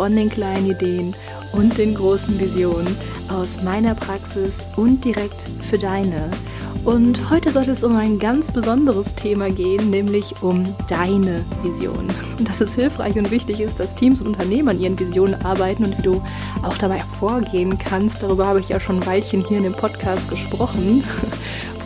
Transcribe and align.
von 0.00 0.16
den 0.16 0.30
kleinen 0.30 0.70
Ideen 0.70 1.12
und 1.52 1.76
den 1.76 1.94
großen 1.94 2.40
Visionen 2.40 2.96
aus 3.28 3.62
meiner 3.62 3.94
Praxis 3.94 4.56
und 4.76 5.04
direkt 5.04 5.44
für 5.60 5.76
deine. 5.76 6.30
Und 6.86 7.28
heute 7.28 7.52
soll 7.52 7.68
es 7.68 7.84
um 7.84 7.94
ein 7.96 8.18
ganz 8.18 8.50
besonderes 8.50 9.14
Thema 9.14 9.50
gehen, 9.50 9.90
nämlich 9.90 10.42
um 10.42 10.64
deine 10.88 11.44
Vision. 11.62 12.08
Dass 12.38 12.62
es 12.62 12.72
hilfreich 12.72 13.18
und 13.18 13.30
wichtig 13.30 13.60
ist, 13.60 13.78
dass 13.78 13.94
Teams 13.94 14.22
und 14.22 14.28
Unternehmen 14.28 14.70
an 14.70 14.80
ihren 14.80 14.98
Visionen 14.98 15.34
arbeiten 15.44 15.84
und 15.84 15.98
wie 15.98 16.02
du 16.02 16.22
auch 16.62 16.78
dabei 16.78 17.00
vorgehen 17.18 17.78
kannst. 17.78 18.22
Darüber 18.22 18.46
habe 18.46 18.60
ich 18.60 18.70
ja 18.70 18.80
schon 18.80 19.00
ein 19.00 19.06
Weilchen 19.06 19.44
hier 19.44 19.58
in 19.58 19.64
dem 19.64 19.74
Podcast 19.74 20.30
gesprochen. 20.30 21.04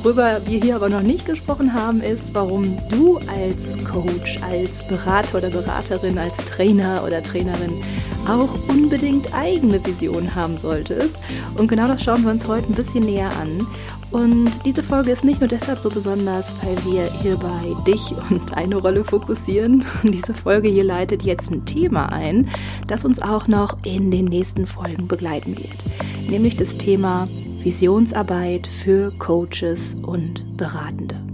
Worüber 0.04 0.38
wir 0.44 0.60
hier 0.60 0.76
aber 0.76 0.90
noch 0.90 1.00
nicht 1.00 1.24
gesprochen 1.24 1.72
haben, 1.72 2.02
ist, 2.02 2.34
warum 2.34 2.76
du 2.90 3.16
als 3.26 3.82
Coach, 3.90 4.36
als 4.42 4.86
Berater 4.86 5.38
oder 5.38 5.48
Beraterin, 5.48 6.18
als 6.18 6.36
Trainer 6.44 7.02
oder 7.06 7.22
Trainerin 7.22 7.80
auch 8.28 8.50
unbedingt 8.68 9.32
eigene 9.32 9.82
Visionen 9.82 10.34
haben 10.34 10.58
solltest. 10.58 11.16
Und 11.56 11.68
genau 11.68 11.86
das 11.86 12.02
schauen 12.02 12.22
wir 12.22 12.32
uns 12.32 12.46
heute 12.46 12.66
ein 12.70 12.74
bisschen 12.74 13.04
näher 13.04 13.30
an. 13.40 13.66
Und 14.14 14.64
diese 14.64 14.84
Folge 14.84 15.10
ist 15.10 15.24
nicht 15.24 15.40
nur 15.40 15.48
deshalb 15.48 15.80
so 15.80 15.88
besonders, 15.88 16.48
weil 16.62 16.76
wir 16.84 17.02
hierbei 17.20 17.74
dich 17.84 18.14
und 18.30 18.52
deine 18.52 18.76
Rolle 18.76 19.02
fokussieren. 19.02 19.84
Diese 20.04 20.32
Folge 20.32 20.68
hier 20.68 20.84
leitet 20.84 21.24
jetzt 21.24 21.50
ein 21.50 21.64
Thema 21.64 22.12
ein, 22.12 22.48
das 22.86 23.04
uns 23.04 23.20
auch 23.20 23.48
noch 23.48 23.76
in 23.84 24.12
den 24.12 24.26
nächsten 24.26 24.66
Folgen 24.66 25.08
begleiten 25.08 25.58
wird. 25.58 25.84
Nämlich 26.30 26.56
das 26.56 26.78
Thema 26.78 27.28
Visionsarbeit 27.58 28.68
für 28.68 29.10
Coaches 29.18 29.96
und 30.00 30.56
Beratende. 30.56 31.33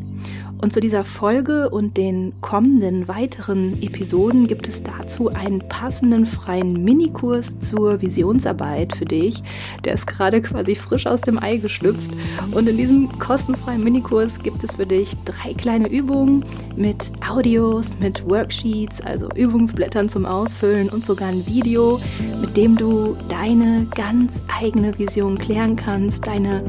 Und 0.60 0.74
zu 0.74 0.80
dieser 0.80 1.04
Folge 1.04 1.70
und 1.70 1.96
den 1.96 2.34
kommenden 2.42 3.08
weiteren 3.08 3.82
Episoden 3.82 4.46
gibt 4.46 4.68
es 4.68 4.82
dazu 4.82 5.30
einen 5.30 5.60
passenden 5.60 6.26
freien 6.26 6.84
Minikurs 6.84 7.58
zur 7.60 8.02
Visionsarbeit 8.02 8.94
für 8.94 9.06
dich. 9.06 9.42
Der 9.84 9.94
ist 9.94 10.06
gerade 10.06 10.42
quasi 10.42 10.74
frisch 10.74 11.06
aus 11.06 11.22
dem 11.22 11.42
Ei 11.42 11.56
geschlüpft. 11.56 12.10
Und 12.50 12.68
in 12.68 12.76
diesem 12.76 13.18
kostenfreien 13.18 13.82
Minikurs 13.82 14.38
gibt 14.40 14.62
es 14.62 14.74
für 14.74 14.86
dich 14.86 15.16
drei 15.24 15.54
kleine 15.54 15.88
Übungen 15.88 16.44
mit 16.76 17.10
Audios, 17.26 17.98
mit 17.98 18.28
Worksheets, 18.28 19.00
also 19.00 19.30
Übungsblättern 19.34 20.10
zum 20.10 20.26
Ausfüllen 20.26 20.90
und 20.90 21.06
sogar 21.06 21.28
ein 21.28 21.46
Video, 21.46 21.98
mit 22.40 22.56
dem 22.58 22.76
du 22.76 23.16
deine 23.30 23.86
ganz 23.94 24.42
eigene 24.60 24.98
Vision 24.98 25.38
klären 25.38 25.76
kannst, 25.76 26.26
deine 26.26 26.62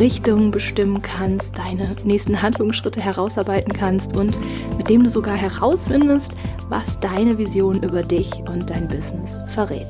Richtung 0.00 0.50
bestimmen 0.50 1.00
kannst, 1.00 1.56
deine 1.56 1.94
nächsten 2.04 2.42
Handlungsschritte 2.42 3.00
heraus 3.00 3.35
herausarbeiten 3.36 3.72
kannst 3.72 4.16
und 4.16 4.36
mit 4.76 4.88
dem 4.88 5.04
du 5.04 5.10
sogar 5.10 5.36
herausfindest, 5.36 6.32
was 6.68 6.98
deine 7.00 7.38
Vision 7.38 7.80
über 7.82 8.02
dich 8.02 8.30
und 8.48 8.70
dein 8.70 8.88
Business 8.88 9.40
verrät. 9.46 9.86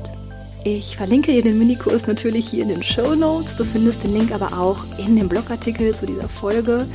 Ich 0.63 0.95
verlinke 0.97 1.31
dir 1.31 1.43
den 1.43 1.57
Minikurs 1.57 2.05
natürlich 2.07 2.49
hier 2.49 2.63
in 2.63 2.69
den 2.69 2.83
Show 2.83 3.15
Notes. 3.15 3.55
Du 3.55 3.63
findest 3.63 4.03
den 4.03 4.13
Link 4.13 4.33
aber 4.33 4.57
auch 4.57 4.83
in 4.97 5.15
dem 5.15 5.29
Blogartikel 5.29 5.95
zu 5.95 6.05
dieser 6.05 6.27
Folge. 6.27 6.85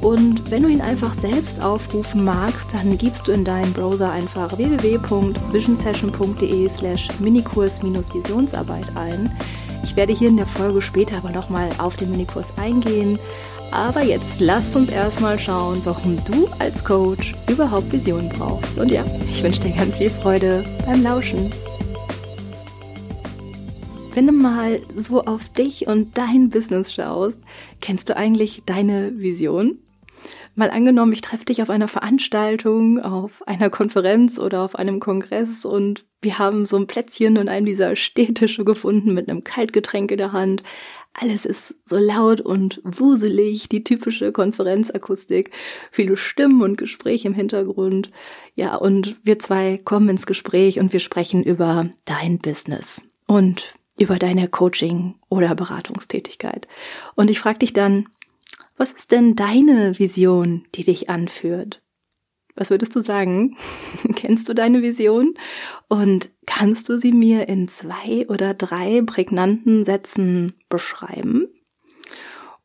Und 0.00 0.52
wenn 0.52 0.62
du 0.62 0.68
ihn 0.68 0.80
einfach 0.80 1.12
selbst 1.14 1.60
aufrufen 1.60 2.24
magst, 2.24 2.72
dann 2.72 2.96
gibst 2.96 3.26
du 3.26 3.32
in 3.32 3.44
deinen 3.44 3.72
Browser 3.72 4.12
einfach 4.12 4.56
www.visionsession.de 4.56 6.68
slash 6.68 7.08
Minikurs-Visionsarbeit 7.18 8.94
ein. 8.94 9.36
Ich 9.82 9.96
werde 9.96 10.12
hier 10.12 10.28
in 10.28 10.36
der 10.36 10.46
Folge 10.46 10.80
später 10.80 11.16
aber 11.16 11.30
nochmal 11.30 11.70
auf 11.78 11.96
den 11.96 12.12
Minikurs 12.12 12.52
eingehen, 12.56 13.18
aber 13.70 14.02
jetzt 14.02 14.40
lasst 14.40 14.74
uns 14.76 14.90
erstmal 14.90 15.38
schauen, 15.38 15.80
warum 15.84 16.18
du 16.24 16.48
als 16.58 16.84
Coach 16.84 17.34
überhaupt 17.50 17.92
Visionen 17.92 18.28
brauchst. 18.28 18.78
Und 18.78 18.90
ja, 18.90 19.04
ich 19.30 19.42
wünsche 19.42 19.60
dir 19.60 19.70
ganz 19.70 19.96
viel 19.96 20.10
Freude 20.10 20.64
beim 20.86 21.02
Lauschen. 21.02 21.50
Wenn 24.14 24.26
du 24.26 24.32
mal 24.32 24.80
so 24.96 25.22
auf 25.22 25.48
dich 25.50 25.86
und 25.86 26.18
dein 26.18 26.50
Business 26.50 26.92
schaust, 26.92 27.40
kennst 27.80 28.08
du 28.08 28.16
eigentlich 28.16 28.62
deine 28.66 29.18
Vision? 29.18 29.78
Mal 30.56 30.70
angenommen, 30.70 31.12
ich 31.12 31.20
treffe 31.20 31.44
dich 31.44 31.62
auf 31.62 31.70
einer 31.70 31.86
Veranstaltung, 31.86 32.98
auf 32.98 33.46
einer 33.46 33.70
Konferenz 33.70 34.40
oder 34.40 34.62
auf 34.62 34.74
einem 34.74 34.98
Kongress 34.98 35.64
und 35.64 36.04
wir 36.20 36.40
haben 36.40 36.66
so 36.66 36.76
ein 36.76 36.88
Plätzchen 36.88 37.36
in 37.36 37.48
einem 37.48 37.64
dieser 37.64 37.94
Städtische 37.94 38.64
gefunden 38.64 39.14
mit 39.14 39.28
einem 39.28 39.44
Kaltgetränk 39.44 40.10
in 40.10 40.18
der 40.18 40.32
Hand, 40.32 40.64
alles 41.20 41.44
ist 41.44 41.74
so 41.84 41.98
laut 41.98 42.40
und 42.40 42.80
wuselig, 42.84 43.68
die 43.68 43.84
typische 43.84 44.32
Konferenzakustik, 44.32 45.50
viele 45.90 46.16
Stimmen 46.16 46.62
und 46.62 46.76
Gespräche 46.76 47.28
im 47.28 47.34
Hintergrund. 47.34 48.10
Ja, 48.54 48.76
und 48.76 49.20
wir 49.24 49.38
zwei 49.38 49.78
kommen 49.78 50.08
ins 50.08 50.26
Gespräch 50.26 50.78
und 50.78 50.92
wir 50.92 51.00
sprechen 51.00 51.42
über 51.42 51.90
dein 52.04 52.38
Business 52.38 53.02
und 53.26 53.74
über 53.98 54.18
deine 54.18 54.48
Coaching- 54.48 55.16
oder 55.28 55.54
Beratungstätigkeit. 55.54 56.68
Und 57.14 57.30
ich 57.30 57.40
frage 57.40 57.60
dich 57.60 57.72
dann, 57.72 58.08
was 58.76 58.92
ist 58.92 59.10
denn 59.10 59.34
deine 59.34 59.98
Vision, 59.98 60.64
die 60.74 60.84
dich 60.84 61.10
anführt? 61.10 61.80
Was 62.58 62.70
würdest 62.70 62.94
du 62.96 63.00
sagen? 63.00 63.56
Kennst 64.16 64.48
du 64.48 64.54
deine 64.54 64.82
Vision? 64.82 65.34
Und 65.88 66.28
kannst 66.44 66.88
du 66.88 66.98
sie 66.98 67.12
mir 67.12 67.48
in 67.48 67.68
zwei 67.68 68.26
oder 68.28 68.52
drei 68.52 69.00
prägnanten 69.02 69.84
Sätzen 69.84 70.54
beschreiben? 70.68 71.46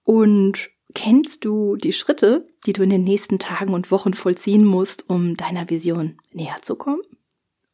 Und 0.04 0.72
kennst 0.96 1.46
du 1.46 1.76
die 1.76 1.94
Schritte, 1.94 2.48
die 2.66 2.74
du 2.74 2.84
in 2.84 2.90
den 2.90 3.04
nächsten 3.04 3.40
Tagen 3.40 3.74
und 3.74 3.92
Wochen 3.92 4.14
vollziehen 4.14 4.66
musst, 4.66 5.10
um 5.10 5.38
deiner 5.38 5.70
Vision 5.70 6.18
näher 6.32 6.58
zu 6.62 6.76
kommen? 6.76 7.02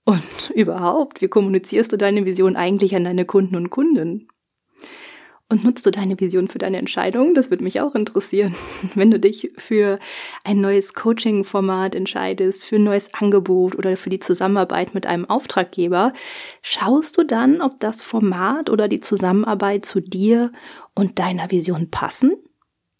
Und 0.03 0.51
überhaupt, 0.55 1.21
wie 1.21 1.29
kommunizierst 1.29 1.91
du 1.93 1.97
deine 1.97 2.25
Vision 2.25 2.57
eigentlich 2.57 2.95
an 2.95 3.05
deine 3.05 3.25
Kunden 3.25 3.55
und 3.55 3.69
Kunden? 3.69 4.27
Und 5.51 5.63
nutzt 5.63 5.83
du 5.87 5.89
deine 5.89 6.19
Vision 6.19 6.47
für 6.47 6.59
deine 6.59 6.77
Entscheidung? 6.77 7.33
Das 7.33 7.49
würde 7.49 7.63
mich 7.63 7.81
auch 7.81 7.95
interessieren. 7.95 8.55
Wenn 8.93 9.09
du 9.09 9.19
dich 9.19 9.51
für 9.57 9.97
ein 10.43 10.61
neues 10.61 10.93
Coaching-Format 10.93 11.95
entscheidest, 11.95 12.65
für 12.65 12.75
ein 12.75 12.83
neues 12.83 13.11
Angebot 13.15 13.75
oder 13.75 13.97
für 13.97 14.11
die 14.11 14.19
Zusammenarbeit 14.19 14.93
mit 14.93 15.07
einem 15.07 15.27
Auftraggeber, 15.27 16.13
schaust 16.61 17.17
du 17.17 17.23
dann, 17.23 17.61
ob 17.61 17.79
das 17.79 18.03
Format 18.03 18.69
oder 18.69 18.87
die 18.87 18.99
Zusammenarbeit 18.99 19.85
zu 19.85 20.01
dir 20.01 20.51
und 20.93 21.17
deiner 21.17 21.49
Vision 21.49 21.89
passen? 21.89 22.33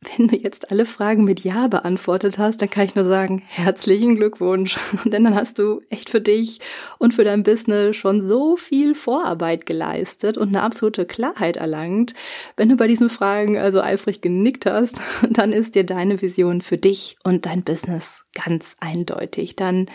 Wenn 0.02 0.30
du 0.30 0.38
jetzt 0.38 0.72
alle 0.72 0.86
Fragen 0.86 1.26
mit 1.26 1.42
Ja 1.42 1.68
beantwortet 1.68 2.38
hast, 2.38 2.62
dann 2.62 2.70
kann 2.70 2.86
ich 2.86 2.96
nur 2.96 3.04
sagen, 3.04 3.44
herzlichen 3.46 4.16
Glückwunsch. 4.16 4.80
Denn 5.04 5.26
dann 5.26 5.36
hast 5.36 5.60
du 5.60 5.82
echt 5.90 6.10
für 6.10 6.22
dich 6.22 6.62
und 7.00 7.14
für 7.14 7.26
dein 7.26 7.44
Business 7.44 7.98
schon 7.98 8.22
so 8.22 8.56
viel 8.56 8.96
Vorarbeit 8.96 9.66
geleistet 9.66 10.38
und 10.38 10.50
eine 10.50 10.62
absolute 10.62 11.06
Klarheit 11.06 11.58
erlangt. 11.58 12.14
Wenn 12.56 12.70
du 12.70 12.78
bei 12.78 12.88
diesen 12.88 13.10
Fragen 13.10 13.58
also 13.58 13.82
eifrig 13.82 14.22
genickt 14.22 14.66
hast, 14.66 15.02
dann 15.30 15.52
ist 15.52 15.76
dir 15.76 15.84
deine 15.84 16.22
Vision 16.22 16.62
für 16.62 16.78
dich 16.78 17.18
und 17.26 17.46
dein 17.46 17.64
Business 17.64 18.24
ganz 18.34 18.78
eindeutig. 18.80 19.58
Dann 19.58 19.88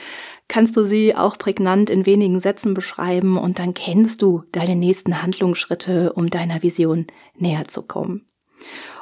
kannst 0.49 0.77
du 0.77 0.85
sie 0.85 1.17
auch 1.17 1.39
prägnant 1.39 1.89
in 1.89 2.05
wenigen 2.05 2.41
Sätzen 2.41 2.75
beschreiben 2.75 3.39
und 3.39 3.59
dann 3.59 3.73
kennst 3.73 4.21
du 4.21 4.43
deine 4.53 4.77
nächsten 4.77 5.23
Handlungsschritte, 5.23 6.13
um 6.13 6.29
deiner 6.29 6.63
Vision 6.63 7.07
näher 7.39 7.69
zu 7.69 7.81
kommen. 7.81 8.27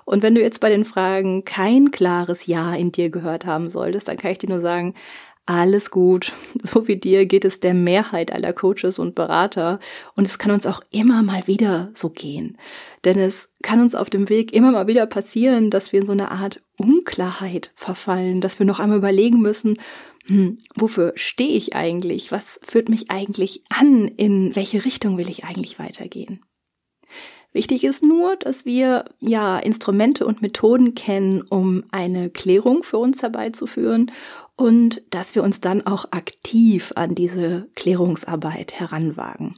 Und 0.04 0.22
wenn 0.22 0.34
du 0.34 0.40
jetzt 0.40 0.60
bei 0.60 0.68
den 0.68 0.84
Fragen 0.84 1.44
kein 1.44 1.90
klares 1.90 2.46
Ja 2.46 2.74
in 2.74 2.92
dir 2.92 3.10
gehört 3.10 3.46
haben 3.46 3.70
solltest, 3.70 4.08
dann 4.08 4.16
kann 4.16 4.32
ich 4.32 4.38
dir 4.38 4.48
nur 4.48 4.60
sagen, 4.60 4.94
alles 5.46 5.90
gut. 5.90 6.32
So 6.64 6.86
wie 6.86 6.96
dir 6.96 7.26
geht 7.26 7.44
es 7.44 7.58
der 7.58 7.74
Mehrheit 7.74 8.32
aller 8.32 8.52
Coaches 8.52 8.98
und 8.98 9.14
Berater. 9.14 9.80
Und 10.14 10.26
es 10.26 10.38
kann 10.38 10.52
uns 10.52 10.66
auch 10.66 10.80
immer 10.90 11.22
mal 11.22 11.46
wieder 11.46 11.90
so 11.94 12.08
gehen. 12.08 12.56
Denn 13.04 13.18
es 13.18 13.52
kann 13.62 13.80
uns 13.80 13.94
auf 13.94 14.10
dem 14.10 14.28
Weg 14.28 14.52
immer 14.52 14.70
mal 14.70 14.86
wieder 14.86 15.06
passieren, 15.06 15.70
dass 15.70 15.92
wir 15.92 16.00
in 16.00 16.06
so 16.06 16.12
eine 16.12 16.30
Art 16.30 16.62
Unklarheit 16.76 17.72
verfallen, 17.74 18.40
dass 18.40 18.58
wir 18.58 18.66
noch 18.66 18.78
einmal 18.78 18.98
überlegen 18.98 19.40
müssen, 19.40 19.76
hm, 20.26 20.58
wofür 20.76 21.12
stehe 21.16 21.56
ich 21.56 21.74
eigentlich? 21.74 22.30
Was 22.30 22.60
führt 22.62 22.88
mich 22.88 23.10
eigentlich 23.10 23.64
an? 23.68 24.06
In 24.06 24.54
welche 24.54 24.84
Richtung 24.84 25.18
will 25.18 25.28
ich 25.28 25.44
eigentlich 25.44 25.80
weitergehen? 25.80 26.44
Wichtig 27.52 27.84
ist 27.84 28.02
nur, 28.02 28.36
dass 28.36 28.64
wir 28.64 29.04
ja 29.20 29.58
Instrumente 29.58 30.26
und 30.26 30.40
Methoden 30.40 30.94
kennen, 30.94 31.42
um 31.42 31.84
eine 31.90 32.30
Klärung 32.30 32.82
für 32.82 32.98
uns 32.98 33.22
herbeizuführen 33.22 34.10
und 34.56 35.02
dass 35.10 35.34
wir 35.34 35.42
uns 35.42 35.60
dann 35.60 35.86
auch 35.86 36.06
aktiv 36.12 36.92
an 36.94 37.14
diese 37.14 37.68
Klärungsarbeit 37.74 38.74
heranwagen. 38.74 39.54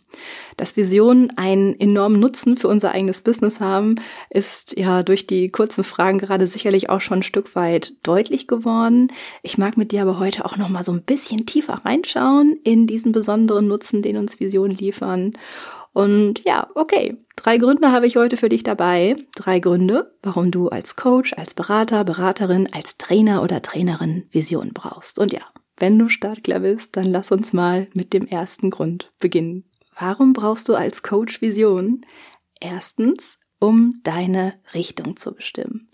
Dass 0.56 0.76
Visionen 0.76 1.36
einen 1.36 1.78
enormen 1.78 2.20
Nutzen 2.20 2.56
für 2.56 2.68
unser 2.68 2.92
eigenes 2.92 3.20
Business 3.20 3.60
haben, 3.60 3.96
ist 4.30 4.76
ja 4.78 5.02
durch 5.02 5.26
die 5.26 5.50
kurzen 5.50 5.84
Fragen 5.84 6.18
gerade 6.18 6.46
sicherlich 6.46 6.90
auch 6.90 7.00
schon 7.00 7.18
ein 7.18 7.24
Stück 7.24 7.54
weit 7.54 7.92
deutlich 8.02 8.46
geworden. 8.46 9.08
Ich 9.42 9.58
mag 9.58 9.76
mit 9.76 9.92
dir 9.92 10.02
aber 10.02 10.18
heute 10.18 10.44
auch 10.44 10.56
noch 10.56 10.68
mal 10.68 10.84
so 10.84 10.92
ein 10.92 11.02
bisschen 11.02 11.44
tiefer 11.44 11.82
reinschauen 11.84 12.58
in 12.64 12.86
diesen 12.86 13.12
besonderen 13.12 13.68
Nutzen, 13.68 14.00
den 14.00 14.16
uns 14.16 14.40
Visionen 14.40 14.76
liefern 14.76 15.34
und 15.94 16.44
ja, 16.44 16.68
okay, 16.74 17.16
drei 17.36 17.56
Gründe 17.56 17.92
habe 17.92 18.08
ich 18.08 18.16
heute 18.16 18.36
für 18.36 18.48
dich 18.48 18.64
dabei. 18.64 19.14
Drei 19.36 19.60
Gründe, 19.60 20.12
warum 20.24 20.50
du 20.50 20.68
als 20.68 20.96
Coach, 20.96 21.32
als 21.34 21.54
Berater, 21.54 22.02
Beraterin, 22.02 22.68
als 22.72 22.98
Trainer 22.98 23.42
oder 23.44 23.62
Trainerin 23.62 24.26
Vision 24.30 24.72
brauchst. 24.74 25.20
Und 25.20 25.32
ja, 25.32 25.42
wenn 25.76 25.96
du 25.96 26.08
startklar 26.08 26.60
bist, 26.60 26.96
dann 26.96 27.04
lass 27.04 27.30
uns 27.30 27.52
mal 27.52 27.86
mit 27.94 28.12
dem 28.12 28.26
ersten 28.26 28.70
Grund 28.70 29.12
beginnen. 29.20 29.70
Warum 29.96 30.32
brauchst 30.32 30.68
du 30.68 30.74
als 30.74 31.04
Coach 31.04 31.40
Vision? 31.40 32.04
Erstens, 32.60 33.38
um 33.60 34.00
deine 34.02 34.54
Richtung 34.74 35.16
zu 35.16 35.32
bestimmen. 35.32 35.88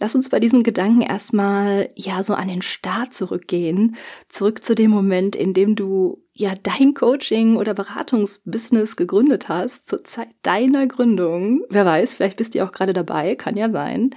Lass 0.00 0.16
uns 0.16 0.28
bei 0.28 0.40
diesem 0.40 0.64
Gedanken 0.64 1.02
erstmal 1.02 1.90
ja 1.94 2.24
so 2.24 2.34
an 2.34 2.48
den 2.48 2.62
Start 2.62 3.14
zurückgehen, 3.14 3.94
zurück 4.28 4.64
zu 4.64 4.74
dem 4.74 4.90
Moment, 4.90 5.36
in 5.36 5.54
dem 5.54 5.76
du 5.76 6.25
ja 6.36 6.52
dein 6.62 6.94
Coaching 6.94 7.56
oder 7.56 7.74
Beratungsbusiness 7.74 8.96
gegründet 8.96 9.48
hast, 9.48 9.88
zur 9.88 10.04
Zeit 10.04 10.28
deiner 10.42 10.86
Gründung. 10.86 11.62
Wer 11.70 11.86
weiß, 11.86 12.14
vielleicht 12.14 12.36
bist 12.36 12.54
du 12.54 12.64
auch 12.64 12.72
gerade 12.72 12.92
dabei, 12.92 13.34
kann 13.34 13.56
ja 13.56 13.70
sein. 13.70 14.10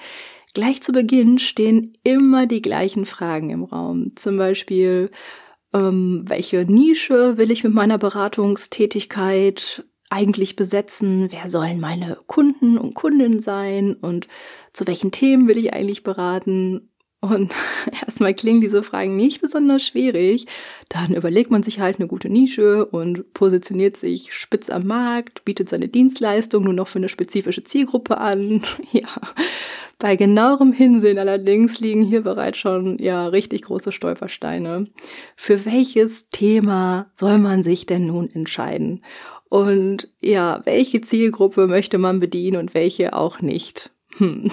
Gleich 0.54 0.82
zu 0.82 0.92
Beginn 0.92 1.40
stehen 1.40 1.94
immer 2.04 2.46
die 2.46 2.62
gleichen 2.62 3.06
Fragen 3.06 3.52
im 3.52 3.64
Raum. 3.64 4.14
Zum 4.16 4.38
Beispiel, 4.38 5.12
ähm, 5.74 6.26
welche 6.28 6.66
Nische 6.66 7.38
will 7.38 7.52
ich 7.52 7.64
mit 7.64 7.74
meiner 7.74 7.98
Beratungstätigkeit 7.98 9.86
eigentlich 10.10 10.56
besetzen? 10.56 11.28
Wer 11.32 11.50
sollen 11.50 11.80
meine 11.80 12.18
Kunden 12.26 12.78
und 12.78 12.96
Kundinnen 12.96 13.40
sein? 13.40 13.94
Und 13.94 14.28
zu 14.74 14.88
welchen 14.88 15.12
Themen 15.12 15.48
will 15.48 15.58
ich 15.58 15.74
eigentlich 15.74 16.04
beraten? 16.04 16.90
Und 17.22 17.54
erstmal 18.06 18.34
klingen 18.34 18.62
diese 18.62 18.82
Fragen 18.82 19.18
nicht 19.18 19.42
besonders 19.42 19.86
schwierig. 19.86 20.46
Dann 20.88 21.14
überlegt 21.14 21.52
man 21.52 21.64
sich 21.64 21.80
halt 21.80 22.00
eine 22.00 22.08
gute 22.08 22.30
Nische 22.30 22.86
und 22.86 23.34
positioniert 23.34 23.98
sich 23.98 24.34
spitz 24.34 24.70
am 24.70 24.88
Markt, 24.88 25.44
bietet 25.44 25.70
seine 25.70 25.90
Dienstleistung 25.90 26.64
nur 26.64 26.74
noch 26.74 26.88
für 26.88 27.00
eine 27.00 27.10
spezifische 27.10 27.64
Zielgruppe 27.64 28.18
an. 28.18 28.64
Ja. 28.92 29.10
Bei 30.00 30.16
genauerem 30.16 30.72
Hinsehen 30.72 31.20
allerdings 31.20 31.80
liegen 31.80 32.04
hier 32.04 32.22
bereits 32.22 32.58
schon 32.58 32.98
ja 32.98 33.28
richtig 33.28 33.64
große 33.64 33.92
Stolpersteine. 33.92 34.88
Für 35.36 35.66
welches 35.66 36.30
Thema 36.30 37.12
soll 37.16 37.38
man 37.38 37.64
sich 37.64 37.86
denn 37.86 38.08
nun 38.08 38.30
entscheiden? 38.34 39.04
Und 39.50 40.08
ja, 40.22 40.62
welche 40.64 41.02
Zielgruppe 41.02 41.68
möchte 41.68 41.98
man 41.98 42.20
bedienen 42.20 42.58
und 42.58 42.74
welche 42.74 43.14
auch 43.14 43.42
nicht? 43.42 43.92
Hm. 44.18 44.50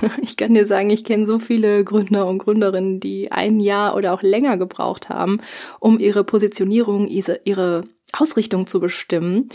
Ich 0.22 0.36
kann 0.36 0.54
dir 0.54 0.66
sagen, 0.66 0.90
ich 0.90 1.04
kenne 1.04 1.26
so 1.26 1.38
viele 1.38 1.84
Gründer 1.84 2.26
und 2.26 2.38
Gründerinnen, 2.38 3.00
die 3.00 3.32
ein 3.32 3.60
Jahr 3.60 3.94
oder 3.96 4.12
auch 4.12 4.22
länger 4.22 4.56
gebraucht 4.56 5.08
haben, 5.08 5.40
um 5.78 5.98
ihre 5.98 6.24
Positionierung, 6.24 7.08
ihre 7.08 7.84
Ausrichtung 8.12 8.66
zu 8.66 8.80
bestimmen. 8.80 9.48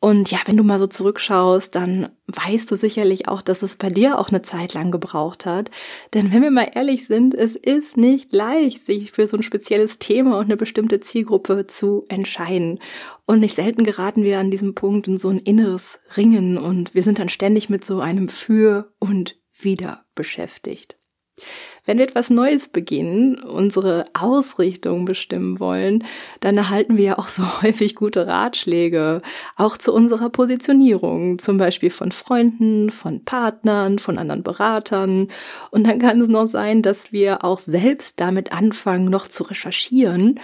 Und 0.00 0.30
ja, 0.30 0.38
wenn 0.46 0.56
du 0.56 0.62
mal 0.62 0.78
so 0.78 0.86
zurückschaust, 0.86 1.74
dann 1.74 2.10
weißt 2.28 2.70
du 2.70 2.76
sicherlich 2.76 3.26
auch, 3.26 3.42
dass 3.42 3.64
es 3.64 3.74
bei 3.74 3.90
dir 3.90 4.20
auch 4.20 4.28
eine 4.28 4.42
Zeit 4.42 4.74
lang 4.74 4.92
gebraucht 4.92 5.44
hat. 5.44 5.72
Denn 6.14 6.32
wenn 6.32 6.42
wir 6.42 6.52
mal 6.52 6.70
ehrlich 6.72 7.06
sind, 7.06 7.34
es 7.34 7.56
ist 7.56 7.96
nicht 7.96 8.32
leicht, 8.32 8.86
sich 8.86 9.10
für 9.10 9.26
so 9.26 9.36
ein 9.36 9.42
spezielles 9.42 9.98
Thema 9.98 10.38
und 10.38 10.44
eine 10.44 10.56
bestimmte 10.56 11.00
Zielgruppe 11.00 11.66
zu 11.66 12.04
entscheiden. 12.08 12.78
Und 13.26 13.40
nicht 13.40 13.56
selten 13.56 13.82
geraten 13.82 14.22
wir 14.22 14.38
an 14.38 14.52
diesem 14.52 14.76
Punkt 14.76 15.08
in 15.08 15.18
so 15.18 15.30
ein 15.30 15.38
inneres 15.38 15.98
Ringen 16.16 16.58
und 16.58 16.94
wir 16.94 17.02
sind 17.02 17.18
dann 17.18 17.28
ständig 17.28 17.68
mit 17.68 17.84
so 17.84 17.98
einem 17.98 18.28
Für 18.28 18.92
und 19.00 19.36
Wider 19.58 20.04
beschäftigt. 20.14 20.98
Wenn 21.84 21.98
wir 21.98 22.04
etwas 22.04 22.30
Neues 22.30 22.68
beginnen, 22.68 23.38
unsere 23.42 24.06
Ausrichtung 24.14 25.04
bestimmen 25.04 25.58
wollen, 25.60 26.04
dann 26.40 26.56
erhalten 26.56 26.96
wir 26.96 27.04
ja 27.04 27.18
auch 27.18 27.28
so 27.28 27.42
häufig 27.62 27.94
gute 27.94 28.26
Ratschläge, 28.26 29.22
auch 29.56 29.76
zu 29.76 29.92
unserer 29.92 30.30
Positionierung, 30.30 31.38
zum 31.38 31.56
Beispiel 31.56 31.90
von 31.90 32.12
Freunden, 32.12 32.90
von 32.90 33.24
Partnern, 33.24 33.98
von 33.98 34.18
anderen 34.18 34.42
Beratern. 34.42 35.28
Und 35.70 35.86
dann 35.86 35.98
kann 35.98 36.20
es 36.20 36.28
noch 36.28 36.46
sein, 36.46 36.82
dass 36.82 37.12
wir 37.12 37.44
auch 37.44 37.58
selbst 37.58 38.20
damit 38.20 38.52
anfangen, 38.52 39.06
noch 39.06 39.28
zu 39.28 39.44
recherchieren, 39.44 40.40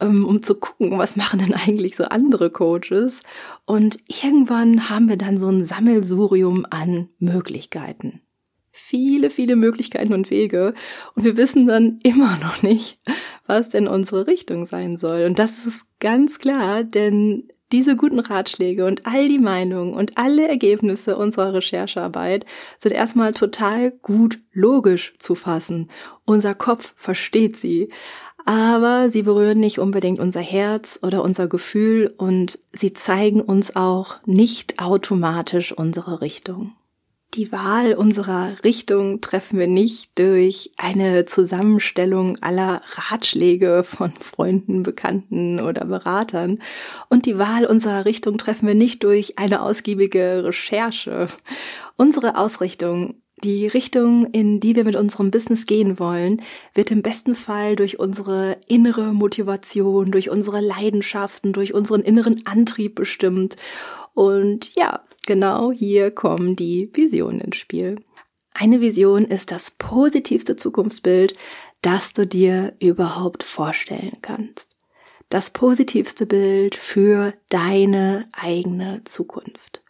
ähm, 0.00 0.24
um 0.24 0.42
zu 0.42 0.56
gucken, 0.56 0.98
was 0.98 1.16
machen 1.16 1.38
denn 1.38 1.54
eigentlich 1.54 1.96
so 1.96 2.04
andere 2.04 2.50
Coaches. 2.50 3.22
Und 3.64 3.98
irgendwann 4.06 4.90
haben 4.90 5.08
wir 5.08 5.16
dann 5.16 5.38
so 5.38 5.48
ein 5.48 5.64
Sammelsurium 5.64 6.66
an 6.68 7.08
Möglichkeiten 7.18 8.21
viele, 8.72 9.30
viele 9.30 9.54
Möglichkeiten 9.54 10.14
und 10.14 10.30
Wege 10.30 10.74
und 11.14 11.24
wir 11.24 11.36
wissen 11.36 11.66
dann 11.66 12.00
immer 12.02 12.38
noch 12.38 12.62
nicht, 12.62 12.98
was 13.46 13.68
denn 13.68 13.86
unsere 13.86 14.26
Richtung 14.26 14.66
sein 14.66 14.96
soll. 14.96 15.24
Und 15.24 15.38
das 15.38 15.66
ist 15.66 15.86
ganz 16.00 16.38
klar, 16.38 16.82
denn 16.82 17.48
diese 17.70 17.96
guten 17.96 18.18
Ratschläge 18.18 18.84
und 18.84 19.06
all 19.06 19.28
die 19.28 19.38
Meinungen 19.38 19.94
und 19.94 20.18
alle 20.18 20.46
Ergebnisse 20.46 21.16
unserer 21.16 21.54
Recherchearbeit 21.54 22.44
sind 22.78 22.92
erstmal 22.92 23.32
total 23.32 23.90
gut 23.90 24.40
logisch 24.52 25.14
zu 25.18 25.34
fassen. 25.34 25.90
Unser 26.26 26.54
Kopf 26.54 26.92
versteht 26.96 27.56
sie. 27.56 27.88
Aber 28.44 29.08
sie 29.08 29.22
berühren 29.22 29.60
nicht 29.60 29.78
unbedingt 29.78 30.18
unser 30.18 30.40
Herz 30.40 30.98
oder 31.02 31.22
unser 31.22 31.46
Gefühl 31.46 32.12
und 32.18 32.58
sie 32.72 32.92
zeigen 32.92 33.40
uns 33.40 33.76
auch 33.76 34.16
nicht 34.26 34.80
automatisch 34.80 35.72
unsere 35.72 36.20
Richtung. 36.20 36.72
Die 37.34 37.50
Wahl 37.50 37.94
unserer 37.94 38.62
Richtung 38.62 39.22
treffen 39.22 39.58
wir 39.58 39.66
nicht 39.66 40.18
durch 40.18 40.70
eine 40.76 41.24
Zusammenstellung 41.24 42.36
aller 42.42 42.82
Ratschläge 42.84 43.84
von 43.84 44.10
Freunden, 44.10 44.82
Bekannten 44.82 45.58
oder 45.58 45.86
Beratern. 45.86 46.58
Und 47.08 47.24
die 47.24 47.38
Wahl 47.38 47.64
unserer 47.64 48.04
Richtung 48.04 48.36
treffen 48.36 48.66
wir 48.66 48.74
nicht 48.74 49.02
durch 49.02 49.38
eine 49.38 49.62
ausgiebige 49.62 50.44
Recherche. 50.44 51.28
Unsere 51.96 52.36
Ausrichtung 52.36 53.14
die 53.42 53.66
Richtung, 53.66 54.26
in 54.32 54.60
die 54.60 54.76
wir 54.76 54.84
mit 54.84 54.96
unserem 54.96 55.30
Business 55.30 55.66
gehen 55.66 55.98
wollen, 55.98 56.42
wird 56.74 56.90
im 56.90 57.02
besten 57.02 57.34
Fall 57.34 57.76
durch 57.76 57.98
unsere 57.98 58.58
innere 58.66 59.12
Motivation, 59.12 60.10
durch 60.10 60.30
unsere 60.30 60.60
Leidenschaften, 60.60 61.52
durch 61.52 61.74
unseren 61.74 62.02
inneren 62.02 62.46
Antrieb 62.46 62.94
bestimmt. 62.94 63.56
Und 64.14 64.74
ja, 64.76 65.02
Genau 65.26 65.70
hier 65.70 66.10
kommen 66.10 66.56
die 66.56 66.90
Visionen 66.92 67.40
ins 67.40 67.56
Spiel. 67.56 68.04
Eine 68.54 68.80
Vision 68.80 69.24
ist 69.24 69.50
das 69.50 69.70
positivste 69.70 70.56
Zukunftsbild, 70.56 71.34
das 71.80 72.12
du 72.12 72.26
dir 72.26 72.74
überhaupt 72.80 73.42
vorstellen 73.42 74.18
kannst. 74.20 74.76
Das 75.28 75.50
positivste 75.50 76.26
Bild 76.26 76.74
für 76.74 77.34
deine 77.48 78.28
eigene 78.32 79.02
Zukunft. 79.04 79.82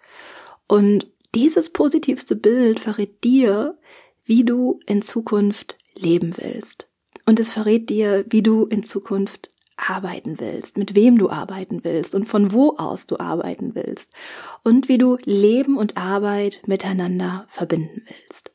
Und 0.69 1.11
dieses 1.35 1.71
positivste 1.71 2.37
Bild 2.37 2.81
verrät 2.81 3.25
dir, 3.25 3.79
wie 4.25 4.45
du 4.45 4.81
in 4.87 5.03
Zukunft 5.03 5.79
leben 5.95 6.37
willst. 6.37 6.89
Und 7.27 7.41
es 7.41 7.53
verrät 7.53 7.91
dir, 7.91 8.25
wie 8.29 8.43
du 8.43 8.67
in 8.67 8.83
Zukunft 8.83 9.51
arbeiten 9.77 10.39
willst, 10.39 10.77
mit 10.77 10.95
wem 10.95 11.19
du 11.19 11.31
arbeiten 11.31 11.85
willst 11.85 12.15
und 12.15 12.27
von 12.27 12.53
wo 12.53 12.77
aus 12.77 13.07
du 13.07 13.19
arbeiten 13.19 13.75
willst 13.75 14.12
und 14.62 14.89
wie 14.89 14.99
du 14.99 15.17
Leben 15.25 15.77
und 15.77 15.97
Arbeit 15.97 16.62
miteinander 16.67 17.47
verbinden 17.49 18.05
willst. 18.07 18.51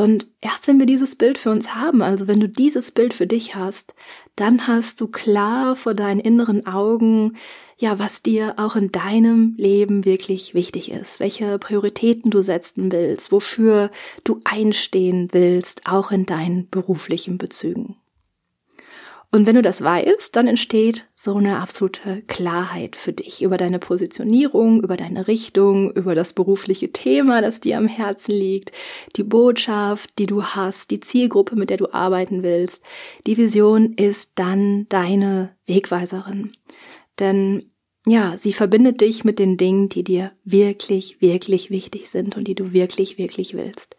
Und 0.00 0.28
erst 0.40 0.66
wenn 0.66 0.78
wir 0.78 0.86
dieses 0.86 1.14
Bild 1.14 1.36
für 1.36 1.50
uns 1.50 1.74
haben, 1.74 2.00
also 2.00 2.26
wenn 2.26 2.40
du 2.40 2.48
dieses 2.48 2.90
Bild 2.90 3.12
für 3.12 3.26
dich 3.26 3.54
hast, 3.54 3.94
dann 4.34 4.66
hast 4.66 4.98
du 5.02 5.08
klar 5.08 5.76
vor 5.76 5.92
deinen 5.92 6.20
inneren 6.20 6.66
Augen, 6.66 7.36
ja, 7.76 7.98
was 7.98 8.22
dir 8.22 8.54
auch 8.56 8.76
in 8.76 8.90
deinem 8.90 9.52
Leben 9.58 10.06
wirklich 10.06 10.54
wichtig 10.54 10.90
ist, 10.90 11.20
welche 11.20 11.58
Prioritäten 11.58 12.30
du 12.30 12.40
setzen 12.40 12.90
willst, 12.90 13.30
wofür 13.30 13.90
du 14.24 14.40
einstehen 14.44 15.28
willst, 15.32 15.82
auch 15.84 16.10
in 16.12 16.24
deinen 16.24 16.70
beruflichen 16.70 17.36
Bezügen. 17.36 17.96
Und 19.32 19.46
wenn 19.46 19.54
du 19.54 19.62
das 19.62 19.80
weißt, 19.80 20.34
dann 20.34 20.48
entsteht 20.48 21.06
so 21.14 21.36
eine 21.36 21.60
absolute 21.60 22.22
Klarheit 22.22 22.96
für 22.96 23.12
dich 23.12 23.42
über 23.42 23.56
deine 23.56 23.78
Positionierung, 23.78 24.82
über 24.82 24.96
deine 24.96 25.28
Richtung, 25.28 25.92
über 25.92 26.16
das 26.16 26.32
berufliche 26.32 26.90
Thema, 26.90 27.40
das 27.40 27.60
dir 27.60 27.78
am 27.78 27.86
Herzen 27.86 28.32
liegt, 28.32 28.72
die 29.14 29.22
Botschaft, 29.22 30.10
die 30.18 30.26
du 30.26 30.42
hast, 30.42 30.90
die 30.90 30.98
Zielgruppe, 30.98 31.54
mit 31.54 31.70
der 31.70 31.76
du 31.76 31.92
arbeiten 31.92 32.42
willst. 32.42 32.82
Die 33.26 33.36
Vision 33.36 33.92
ist 33.94 34.32
dann 34.34 34.86
deine 34.88 35.54
Wegweiserin. 35.66 36.52
Denn 37.20 37.69
ja, 38.06 38.38
sie 38.38 38.54
verbindet 38.54 39.02
dich 39.02 39.24
mit 39.24 39.38
den 39.38 39.58
Dingen, 39.58 39.90
die 39.90 40.02
dir 40.02 40.32
wirklich, 40.42 41.20
wirklich 41.20 41.70
wichtig 41.70 42.08
sind 42.08 42.34
und 42.36 42.48
die 42.48 42.54
du 42.54 42.72
wirklich, 42.72 43.18
wirklich 43.18 43.54
willst. 43.54 43.96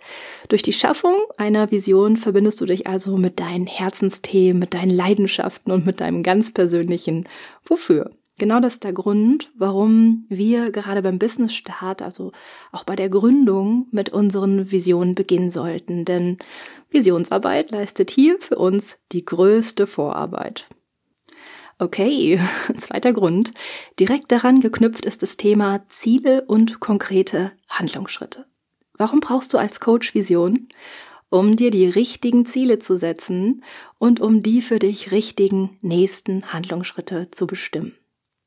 Durch 0.50 0.63
die 0.63 0.74
Schaffung 0.74 1.15
einer 1.38 1.70
Vision 1.70 2.17
verbindest 2.17 2.60
du 2.62 2.65
dich 2.65 2.88
also 2.88 3.15
mit 3.15 3.39
deinen 3.39 3.67
Herzensthemen, 3.67 4.60
mit 4.60 4.74
deinen 4.74 4.89
Leidenschaften 4.89 5.72
und 5.72 5.86
mit 5.86 6.01
deinem 6.01 6.24
ganz 6.24 6.51
persönlichen 6.51 7.29
Wofür. 7.63 8.10
Genau 8.39 8.60
das 8.60 8.74
ist 8.74 8.84
der 8.86 8.93
Grund, 8.93 9.51
warum 9.55 10.25
wir 10.27 10.72
gerade 10.72 11.03
beim 11.03 11.20
Business 11.20 11.53
Start, 11.53 12.01
also 12.01 12.31
auch 12.72 12.84
bei 12.84 12.96
der 12.96 13.08
Gründung 13.08 13.86
mit 13.91 14.10
unseren 14.10 14.72
Visionen 14.72 15.13
beginnen 15.13 15.51
sollten. 15.51 16.05
Denn 16.05 16.39
Visionsarbeit 16.89 17.70
leistet 17.70 18.10
hier 18.10 18.38
für 18.39 18.55
uns 18.55 18.98
die 19.12 19.25
größte 19.25 19.86
Vorarbeit. 19.86 20.67
Okay, 21.82 22.40
zweiter 22.78 23.12
Grund. 23.12 23.54
Direkt 24.00 24.32
daran 24.32 24.60
geknüpft 24.60 25.04
ist 25.04 25.24
das 25.24 25.36
Thema 25.36 25.84
Ziele 25.90 26.44
und 26.46 26.80
konkrete 26.80 27.54
Handlungsschritte. 27.70 28.46
Warum 28.94 29.20
brauchst 29.20 29.52
du 29.52 29.58
als 29.58 29.80
Coach 29.80 30.14
Vision? 30.14 30.70
Um 31.32 31.56
dir 31.56 31.72
die 31.72 31.88
richtigen 31.88 32.46
Ziele 32.46 32.78
zu 32.78 33.00
setzen 33.00 33.64
und 33.98 34.20
um 34.20 34.44
die 34.44 34.62
für 34.62 34.78
dich 34.78 35.10
richtigen 35.10 35.80
nächsten 35.82 36.54
Handlungsschritte 36.54 37.32
zu 37.32 37.48
bestimmen. 37.48 37.96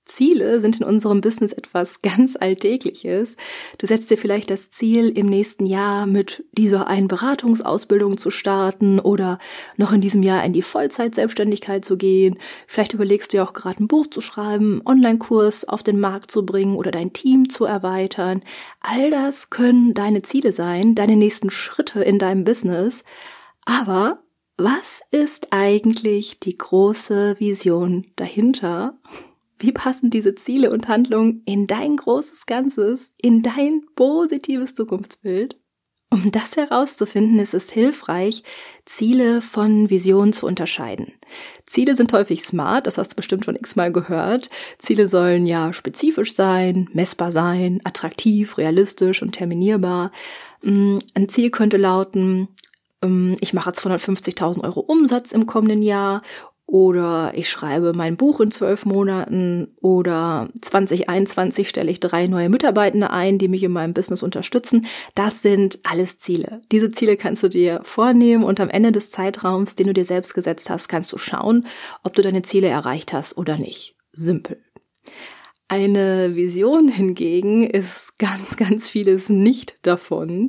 Ziele 0.05 0.61
sind 0.61 0.81
in 0.81 0.87
unserem 0.87 1.21
Business 1.21 1.53
etwas 1.53 2.03
ganz 2.03 2.37
Alltägliches. 2.37 3.37
Du 3.79 3.87
setzt 3.87 4.11
dir 4.11 4.19
vielleicht 4.19 4.51
das 4.51 4.71
Ziel, 4.71 5.09
im 5.17 5.27
nächsten 5.27 5.67
Jahr 5.67 6.07
mit 6.07 6.45
dieser 6.53 6.87
einen 6.87 7.09
Beratungsausbildung 7.09 8.19
zu 8.19 8.31
starten 8.31 9.01
oder 9.01 9.39
noch 9.77 9.93
in 9.93 10.01
diesem 10.01 10.23
Jahr 10.23 10.45
in 10.45 10.53
die 10.53 10.63
Vollzeitselbstständigkeit 10.63 11.85
zu 11.85 11.97
gehen. 11.97 12.39
Vielleicht 12.67 12.95
überlegst 12.95 13.33
du 13.33 13.39
ja 13.39 13.45
auch 13.45 13.53
gerade 13.53 13.83
ein 13.83 13.89
Buch 13.89 14.07
zu 14.07 14.21
schreiben, 14.21 14.83
Online-Kurs 14.85 15.69
auf 15.69 15.83
den 15.83 16.01
Markt 16.01 16.31
zu 16.31 16.45
bringen 16.45 16.77
oder 16.77 16.91
dein 16.91 17.13
Team 17.13 17.49
zu 17.49 17.65
erweitern. 17.65 18.43
All 18.81 19.11
das 19.11 19.51
können 19.51 19.95
deine 19.95 20.23
Ziele 20.23 20.53
sein, 20.53 20.95
deine 20.95 21.17
nächsten 21.17 21.51
Schritte 21.51 22.03
in 22.03 22.19
deinem 22.19 22.45
Business. 22.45 23.05
Aber 23.65 24.25
was 24.57 25.03
ist 25.11 25.53
eigentlich 25.53 26.39
die 26.39 26.57
große 26.57 27.41
Vision 27.41 28.07
dahinter? 28.15 28.97
Wie 29.65 29.73
passen 29.73 30.11
diese 30.11 30.35
Ziele 30.35 30.71
und 30.71 30.89
Handlungen 30.89 31.43
in 31.47 31.67
dein 31.67 31.97
großes 31.97 32.45
Ganzes, 32.45 33.15
in 33.17 33.43
dein 33.43 33.81
positives 33.97 34.75
Zukunftsbild? 34.75 35.59
Um 36.11 36.31
das 36.31 36.59
herauszufinden, 36.59 37.39
ist 37.39 37.55
es 37.55 37.71
hilfreich, 37.71 38.43
Ziele 38.85 39.41
von 39.41 39.89
Visionen 39.89 40.35
zu 40.35 40.47
unterscheiden. 40.47 41.15
Ziele 41.65 41.97
sind 41.97 42.13
häufig 42.13 42.45
smart, 42.45 42.87
das 42.87 42.99
hast 42.99 43.13
du 43.13 43.17
bestimmt 43.17 43.47
schon 43.47 43.57
x-mal 43.57 43.91
gehört. 43.91 44.51
Ziele 44.77 45.09
sollen 45.09 45.47
ja 45.47 45.73
spezifisch 45.73 46.35
sein, 46.35 46.91
messbar 46.93 47.33
sein, 47.33 47.81
attraktiv, 47.85 48.59
realistisch 48.59 49.23
und 49.23 49.33
terminierbar. 49.33 50.13
Mm, 50.61 50.99
ein 51.15 51.31
Ziel 51.31 51.51
könnte 51.51 51.79
lauten, 51.79 52.49
ähm, 53.03 53.37
ich 53.41 53.55
mache 53.55 53.71
250.000 53.71 54.63
Euro 54.63 54.81
Umsatz 54.81 55.33
im 55.33 55.47
kommenden 55.47 55.83
Jahr 55.83 56.21
oder 56.75 57.31
ich 57.37 57.49
schreibe 57.49 57.93
mein 57.95 58.17
Buch 58.17 58.41
in 58.41 58.51
zwölf 58.51 58.85
Monaten 58.85 59.69
oder 59.81 60.49
2021 60.61 61.69
stelle 61.69 61.89
ich 61.89 62.01
drei 62.01 62.27
neue 62.27 62.49
Mitarbeitende 62.49 63.11
ein, 63.11 63.39
die 63.39 63.47
mich 63.47 63.63
in 63.63 63.71
meinem 63.71 63.95
Business 63.95 64.25
unterstützen. 64.25 64.85
Das 65.15 65.41
sind 65.41 65.79
alles 65.85 66.19
Ziele. 66.19 66.63
Diese 66.73 66.91
Ziele 66.91 67.17
kannst 67.17 67.45
du 67.45 67.49
dir 67.49 67.79
vornehmen 67.85 68.43
und 68.43 68.59
am 68.59 68.71
Ende 68.71 68.91
des 68.91 69.13
Zeitraums, 69.13 69.77
den 69.77 69.87
du 69.87 69.95
dir 69.95 70.05
selbst 70.05 70.35
gesetzt 70.35 70.69
hast, 70.69 70.89
kannst 70.89 71.13
du 71.13 71.17
schauen, 71.17 71.65
ob 72.03 72.15
du 72.15 72.23
deine 72.23 72.43
Ziele 72.43 72.67
erreicht 72.67 73.13
hast 73.13 73.39
oder 73.39 73.57
nicht. 73.57 73.95
Simpel. 74.11 74.61
Eine 75.69 76.35
Vision 76.35 76.89
hingegen 76.89 77.71
ist 77.71 78.15
ganz, 78.19 78.57
ganz 78.57 78.91
vieles 78.91 79.29
nicht 79.29 79.77
davon 79.83 80.49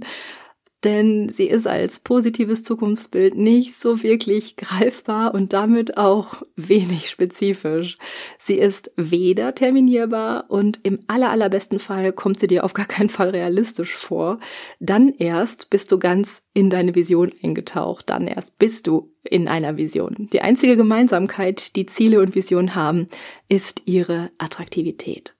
denn 0.85 1.29
sie 1.29 1.47
ist 1.47 1.65
als 1.65 1.99
positives 1.99 2.63
Zukunftsbild 2.63 3.35
nicht 3.35 3.75
so 3.79 4.03
wirklich 4.03 4.55
greifbar 4.55 5.33
und 5.33 5.51
damit 5.51 5.97
auch 5.97 6.43
wenig 6.55 7.09
spezifisch. 7.09 7.97
Sie 8.37 8.55
ist 8.55 8.91
weder 8.95 9.55
terminierbar 9.55 10.45
und 10.49 10.79
im 10.83 10.99
aller, 11.07 11.31
allerbesten 11.31 11.79
Fall 11.79 12.13
kommt 12.13 12.39
sie 12.39 12.47
dir 12.47 12.63
auf 12.63 12.73
gar 12.73 12.85
keinen 12.85 13.09
Fall 13.09 13.29
realistisch 13.29 13.95
vor. 13.95 14.39
Dann 14.79 15.09
erst 15.17 15.69
bist 15.71 15.91
du 15.91 15.97
ganz 15.97 16.43
in 16.53 16.69
deine 16.69 16.93
Vision 16.93 17.31
eingetaucht. 17.43 18.09
Dann 18.09 18.27
erst 18.27 18.59
bist 18.59 18.85
du 18.85 19.11
in 19.23 19.47
einer 19.47 19.77
Vision. 19.77 20.29
Die 20.31 20.41
einzige 20.41 20.77
Gemeinsamkeit, 20.77 21.75
die 21.75 21.87
Ziele 21.87 22.21
und 22.21 22.35
Visionen 22.35 22.75
haben, 22.75 23.07
ist 23.49 23.81
ihre 23.85 24.29
Attraktivität. 24.37 25.33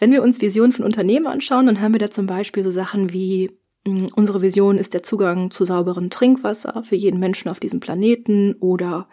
Wenn 0.00 0.10
wir 0.10 0.24
uns 0.24 0.40
Visionen 0.40 0.72
von 0.72 0.84
Unternehmen 0.84 1.28
anschauen, 1.28 1.66
dann 1.66 1.80
haben 1.80 1.92
wir 1.92 2.00
da 2.00 2.10
zum 2.10 2.26
Beispiel 2.26 2.64
so 2.64 2.72
Sachen 2.72 3.12
wie 3.12 3.52
unsere 3.84 4.42
Vision 4.42 4.78
ist 4.78 4.94
der 4.94 5.02
Zugang 5.02 5.50
zu 5.50 5.64
sauberem 5.64 6.10
Trinkwasser 6.10 6.84
für 6.84 6.96
jeden 6.96 7.18
Menschen 7.18 7.48
auf 7.48 7.60
diesem 7.60 7.80
Planeten 7.80 8.54
oder 8.60 9.08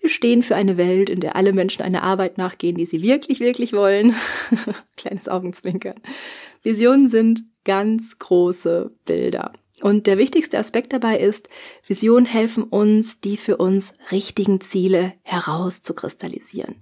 wir 0.00 0.10
stehen 0.10 0.42
für 0.42 0.54
eine 0.54 0.76
Welt, 0.76 1.10
in 1.10 1.20
der 1.20 1.36
alle 1.36 1.52
Menschen 1.52 1.82
einer 1.82 2.02
Arbeit 2.02 2.38
nachgehen, 2.38 2.76
die 2.76 2.86
sie 2.86 3.02
wirklich, 3.02 3.40
wirklich 3.40 3.72
wollen. 3.72 4.14
Kleines 4.96 5.28
Augenzwinkern. 5.28 5.96
Visionen 6.62 7.08
sind 7.08 7.42
ganz 7.64 8.18
große 8.18 8.92
Bilder. 9.04 9.52
Und 9.80 10.06
der 10.06 10.18
wichtigste 10.18 10.58
Aspekt 10.58 10.92
dabei 10.92 11.18
ist, 11.18 11.48
Visionen 11.86 12.26
helfen 12.26 12.64
uns, 12.64 13.20
die 13.20 13.36
für 13.36 13.58
uns 13.58 13.94
richtigen 14.10 14.60
Ziele 14.60 15.12
herauszukristallisieren. 15.22 16.76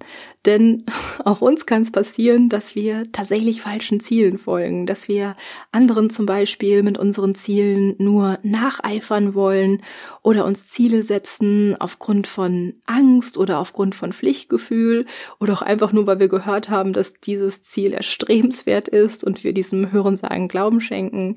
Denn 0.47 0.85
auch 1.25 1.41
uns 1.43 1.67
kann 1.67 1.83
es 1.83 1.93
passieren, 1.93 2.49
dass 2.49 2.75
wir 2.75 3.11
tatsächlich 3.12 3.61
falschen 3.61 4.00
Zielen 4.00 4.38
folgen, 4.38 4.87
dass 4.87 5.09
wir 5.09 5.37
anderen 5.73 6.09
zum 6.11 6.25
Beispiel 6.25 6.83
mit 6.83 6.97
unseren 6.97 7.35
Zielen 7.35 7.97
nur 7.99 8.38
nacheifern 8.43 9.35
wollen 9.35 9.83
oder 10.23 10.45
uns 10.45 10.69
Ziele 10.69 11.03
setzen 11.03 11.76
aufgrund 11.79 12.26
von 12.26 12.75
Angst 12.87 13.37
oder 13.37 13.59
aufgrund 13.59 13.95
von 13.95 14.12
Pflichtgefühl 14.12 15.07
oder 15.38 15.53
auch 15.53 15.62
einfach 15.62 15.93
nur, 15.93 16.07
weil 16.07 16.21
wir 16.21 16.29
gehört 16.29 16.71
haben, 16.71 16.93
dass 16.93 17.15
dieses 17.15 17.62
Ziel 17.62 17.93
erstrebenswert 17.93 18.88
ist 18.88 19.23
und 19.23 19.45
wir 19.45 19.53
diesem 19.53 19.93
Hörensagen 19.93 20.49
Glauben 20.49 20.81
schenken. 20.81 21.37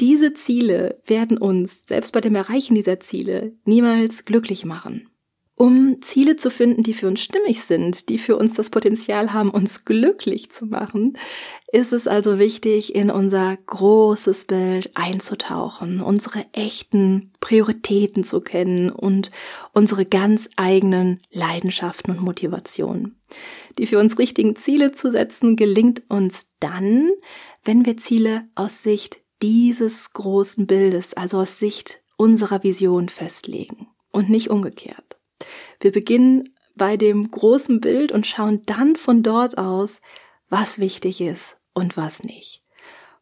Diese 0.00 0.32
Ziele 0.32 1.00
werden 1.06 1.38
uns, 1.38 1.84
selbst 1.86 2.12
bei 2.12 2.20
dem 2.20 2.34
Erreichen 2.34 2.74
dieser 2.74 3.00
Ziele, 3.00 3.52
niemals 3.64 4.24
glücklich 4.24 4.64
machen. 4.64 5.08
Um 5.58 6.00
Ziele 6.02 6.36
zu 6.36 6.52
finden, 6.52 6.84
die 6.84 6.94
für 6.94 7.08
uns 7.08 7.20
stimmig 7.20 7.64
sind, 7.64 8.10
die 8.10 8.18
für 8.18 8.36
uns 8.36 8.54
das 8.54 8.70
Potenzial 8.70 9.32
haben, 9.32 9.50
uns 9.50 9.84
glücklich 9.84 10.52
zu 10.52 10.66
machen, 10.66 11.18
ist 11.72 11.92
es 11.92 12.06
also 12.06 12.38
wichtig, 12.38 12.94
in 12.94 13.10
unser 13.10 13.56
großes 13.66 14.44
Bild 14.44 14.92
einzutauchen, 14.94 16.00
unsere 16.00 16.46
echten 16.52 17.32
Prioritäten 17.40 18.22
zu 18.22 18.40
kennen 18.40 18.90
und 18.90 19.32
unsere 19.72 20.06
ganz 20.06 20.48
eigenen 20.54 21.20
Leidenschaften 21.32 22.12
und 22.12 22.22
Motivationen. 22.22 23.20
Die 23.78 23.86
für 23.86 23.98
uns 23.98 24.16
richtigen 24.16 24.54
Ziele 24.54 24.92
zu 24.92 25.10
setzen, 25.10 25.56
gelingt 25.56 26.02
uns 26.08 26.46
dann, 26.60 27.10
wenn 27.64 27.84
wir 27.84 27.96
Ziele 27.96 28.46
aus 28.54 28.84
Sicht 28.84 29.18
dieses 29.42 30.12
großen 30.12 30.66
Bildes, 30.66 31.14
also 31.14 31.38
aus 31.38 31.58
Sicht 31.58 32.00
unserer 32.16 32.62
Vision 32.62 33.08
festlegen 33.08 33.88
und 34.10 34.28
nicht 34.28 34.50
umgekehrt. 34.50 35.16
Wir 35.80 35.92
beginnen 35.92 36.54
bei 36.74 36.96
dem 36.96 37.30
großen 37.30 37.80
Bild 37.80 38.12
und 38.12 38.26
schauen 38.26 38.62
dann 38.66 38.96
von 38.96 39.22
dort 39.22 39.58
aus, 39.58 40.00
was 40.48 40.78
wichtig 40.78 41.20
ist 41.20 41.56
und 41.74 41.96
was 41.96 42.22
nicht. 42.22 42.62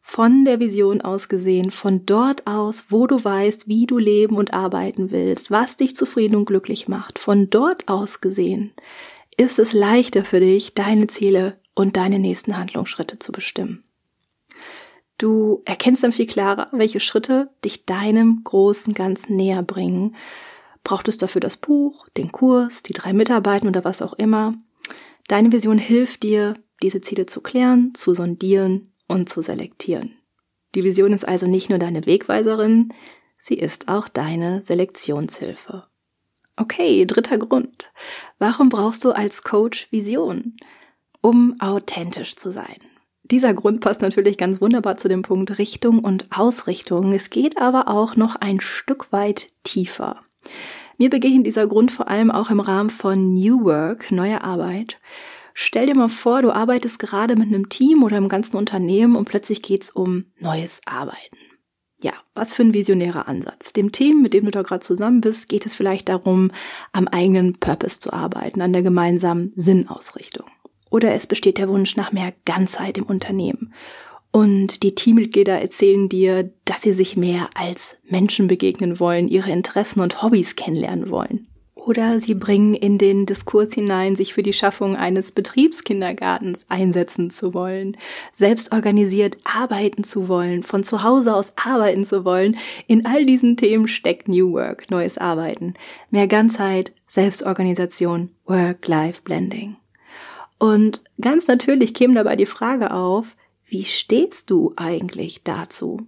Von 0.01 0.45
der 0.45 0.61
Vision 0.61 1.01
aus 1.01 1.27
gesehen, 1.27 1.69
von 1.69 2.05
dort 2.05 2.47
aus, 2.47 2.85
wo 2.89 3.07
du 3.07 3.21
weißt, 3.21 3.67
wie 3.67 3.85
du 3.85 3.97
leben 3.97 4.37
und 4.37 4.53
arbeiten 4.53 5.11
willst, 5.11 5.51
was 5.51 5.75
dich 5.75 5.97
zufrieden 5.97 6.37
und 6.37 6.45
glücklich 6.45 6.87
macht, 6.87 7.19
von 7.19 7.49
dort 7.49 7.89
aus 7.89 8.21
gesehen, 8.21 8.71
ist 9.35 9.59
es 9.59 9.73
leichter 9.73 10.23
für 10.23 10.39
dich, 10.39 10.73
deine 10.73 11.07
Ziele 11.07 11.59
und 11.75 11.97
deine 11.97 12.19
nächsten 12.19 12.57
Handlungsschritte 12.57 13.19
zu 13.19 13.33
bestimmen. 13.33 13.83
Du 15.17 15.63
erkennst 15.65 16.03
dann 16.03 16.11
viel 16.11 16.27
klarer, 16.27 16.67
welche 16.71 16.99
Schritte 16.99 17.49
dich 17.65 17.85
deinem 17.85 18.41
großen 18.43 18.93
Ganzen 18.93 19.35
näher 19.35 19.63
bringen. 19.63 20.15
Braucht 20.83 21.07
es 21.07 21.17
dafür 21.17 21.41
das 21.41 21.57
Buch, 21.57 22.07
den 22.15 22.31
Kurs, 22.31 22.83
die 22.83 22.93
drei 22.93 23.13
Mitarbeiter 23.13 23.67
oder 23.67 23.83
was 23.83 24.01
auch 24.01 24.13
immer? 24.13 24.53
Deine 25.27 25.51
Vision 25.51 25.79
hilft 25.79 26.23
dir, 26.23 26.53
diese 26.81 27.01
Ziele 27.01 27.25
zu 27.25 27.41
klären, 27.41 27.93
zu 27.95 28.13
sondieren 28.13 28.83
und 29.07 29.29
zu 29.29 29.41
selektieren. 29.41 30.13
Die 30.75 30.83
Vision 30.83 31.13
ist 31.13 31.27
also 31.27 31.47
nicht 31.47 31.69
nur 31.69 31.79
deine 31.79 32.05
Wegweiserin, 32.05 32.93
sie 33.39 33.55
ist 33.55 33.87
auch 33.87 34.07
deine 34.07 34.63
Selektionshilfe. 34.63 35.87
Okay, 36.55 37.05
dritter 37.05 37.37
Grund. 37.37 37.91
Warum 38.37 38.69
brauchst 38.69 39.03
du 39.03 39.11
als 39.11 39.43
Coach 39.43 39.87
Vision? 39.91 40.57
Um 41.21 41.59
authentisch 41.59 42.35
zu 42.35 42.51
sein. 42.51 42.77
Dieser 43.29 43.53
Grund 43.53 43.81
passt 43.81 44.01
natürlich 44.01 44.37
ganz 44.37 44.61
wunderbar 44.61 44.95
zu 44.95 45.09
dem 45.09 45.21
Punkt 45.21 45.57
Richtung 45.57 45.99
und 45.99 46.27
Ausrichtung. 46.31 47.11
Es 47.11 47.29
geht 47.29 47.61
aber 47.61 47.89
auch 47.89 48.15
noch 48.15 48.37
ein 48.37 48.61
Stück 48.61 49.11
weit 49.11 49.49
tiefer. 49.63 50.21
Mir 50.97 51.09
begegnet 51.09 51.45
dieser 51.45 51.67
Grund 51.67 51.91
vor 51.91 52.07
allem 52.07 52.31
auch 52.31 52.49
im 52.49 52.61
Rahmen 52.61 52.89
von 52.89 53.33
New 53.33 53.65
Work, 53.65 54.11
neuer 54.11 54.43
Arbeit. 54.43 54.97
Stell 55.53 55.87
dir 55.87 55.95
mal 55.95 56.07
vor, 56.07 56.41
du 56.41 56.51
arbeitest 56.51 56.99
gerade 56.99 57.35
mit 57.35 57.47
einem 57.47 57.67
Team 57.67 58.03
oder 58.03 58.17
im 58.17 58.29
ganzen 58.29 58.55
Unternehmen 58.55 59.15
und 59.15 59.25
plötzlich 59.25 59.61
geht's 59.61 59.91
um 59.91 60.25
neues 60.39 60.81
Arbeiten. 60.85 61.37
Ja, 62.01 62.13
was 62.35 62.53
für 62.53 62.61
ein 62.61 62.75
visionärer 62.75 63.27
Ansatz. 63.27 63.73
Dem 63.73 63.91
Team, 63.91 64.21
mit 64.21 64.33
dem 64.33 64.45
du 64.45 64.51
da 64.51 64.61
gerade 64.61 64.85
zusammen 64.85 65.19
bist, 65.19 65.49
geht 65.49 65.65
es 65.65 65.73
vielleicht 65.73 66.09
darum, 66.09 66.51
am 66.93 67.07
eigenen 67.07 67.59
Purpose 67.59 67.99
zu 67.99 68.13
arbeiten, 68.13 68.61
an 68.61 68.71
der 68.71 68.83
gemeinsamen 68.83 69.51
Sinnausrichtung. 69.55 70.45
Oder 70.89 71.13
es 71.13 71.27
besteht 71.27 71.57
der 71.57 71.69
Wunsch 71.69 71.95
nach 71.95 72.11
mehr 72.11 72.33
Ganzheit 72.45 72.97
im 72.97 73.05
Unternehmen. 73.05 73.73
Und 74.31 74.83
die 74.83 74.93
Teammitglieder 74.93 75.59
erzählen 75.59 76.09
dir, 76.09 76.51
dass 76.65 76.81
sie 76.81 76.93
sich 76.93 77.17
mehr 77.17 77.49
als 77.55 77.97
Menschen 78.07 78.47
begegnen 78.47 78.99
wollen, 78.99 79.27
ihre 79.27 79.51
Interessen 79.51 80.01
und 80.01 80.21
Hobbys 80.21 80.55
kennenlernen 80.55 81.09
wollen. 81.09 81.47
Oder 81.87 82.19
sie 82.19 82.33
bringen 82.33 82.73
in 82.73 82.97
den 82.97 83.25
Diskurs 83.25 83.73
hinein, 83.73 84.17
sich 84.17 84.33
für 84.33 84.43
die 84.43 84.51
Schaffung 84.51 84.97
eines 84.97 85.31
Betriebskindergartens 85.31 86.65
einsetzen 86.67 87.29
zu 87.29 87.53
wollen, 87.53 87.95
selbst 88.33 88.73
organisiert 88.73 89.37
arbeiten 89.45 90.03
zu 90.03 90.27
wollen, 90.27 90.63
von 90.63 90.83
zu 90.83 91.03
Hause 91.03 91.33
aus 91.33 91.53
arbeiten 91.55 92.03
zu 92.03 92.25
wollen. 92.25 92.57
In 92.87 93.05
all 93.05 93.25
diesen 93.25 93.55
Themen 93.55 93.87
steckt 93.87 94.27
New 94.27 94.51
Work, 94.51 94.91
neues 94.91 95.17
Arbeiten, 95.17 95.75
mehr 96.11 96.27
Ganzheit, 96.27 96.91
Selbstorganisation, 97.07 98.31
Work-Life-Blending. 98.45 99.77
Und 100.59 101.03
ganz 101.21 101.47
natürlich 101.47 101.93
käme 101.93 102.15
dabei 102.15 102.35
die 102.35 102.45
Frage 102.45 102.91
auf, 102.91 103.35
wie 103.65 103.83
stehst 103.83 104.49
du 104.49 104.73
eigentlich 104.75 105.43
dazu? 105.43 106.01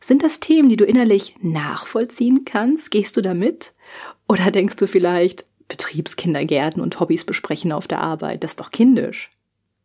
Sind 0.00 0.22
das 0.22 0.40
Themen, 0.40 0.68
die 0.68 0.76
du 0.76 0.84
innerlich 0.84 1.36
nachvollziehen 1.40 2.44
kannst? 2.44 2.90
Gehst 2.90 3.16
du 3.16 3.22
damit? 3.22 3.72
Oder 4.28 4.50
denkst 4.50 4.76
du 4.76 4.86
vielleicht, 4.86 5.46
Betriebskindergärten 5.68 6.82
und 6.82 6.98
Hobbys 6.98 7.24
besprechen 7.24 7.72
auf 7.72 7.86
der 7.86 8.00
Arbeit, 8.00 8.42
das 8.42 8.52
ist 8.52 8.60
doch 8.60 8.72
kindisch? 8.72 9.30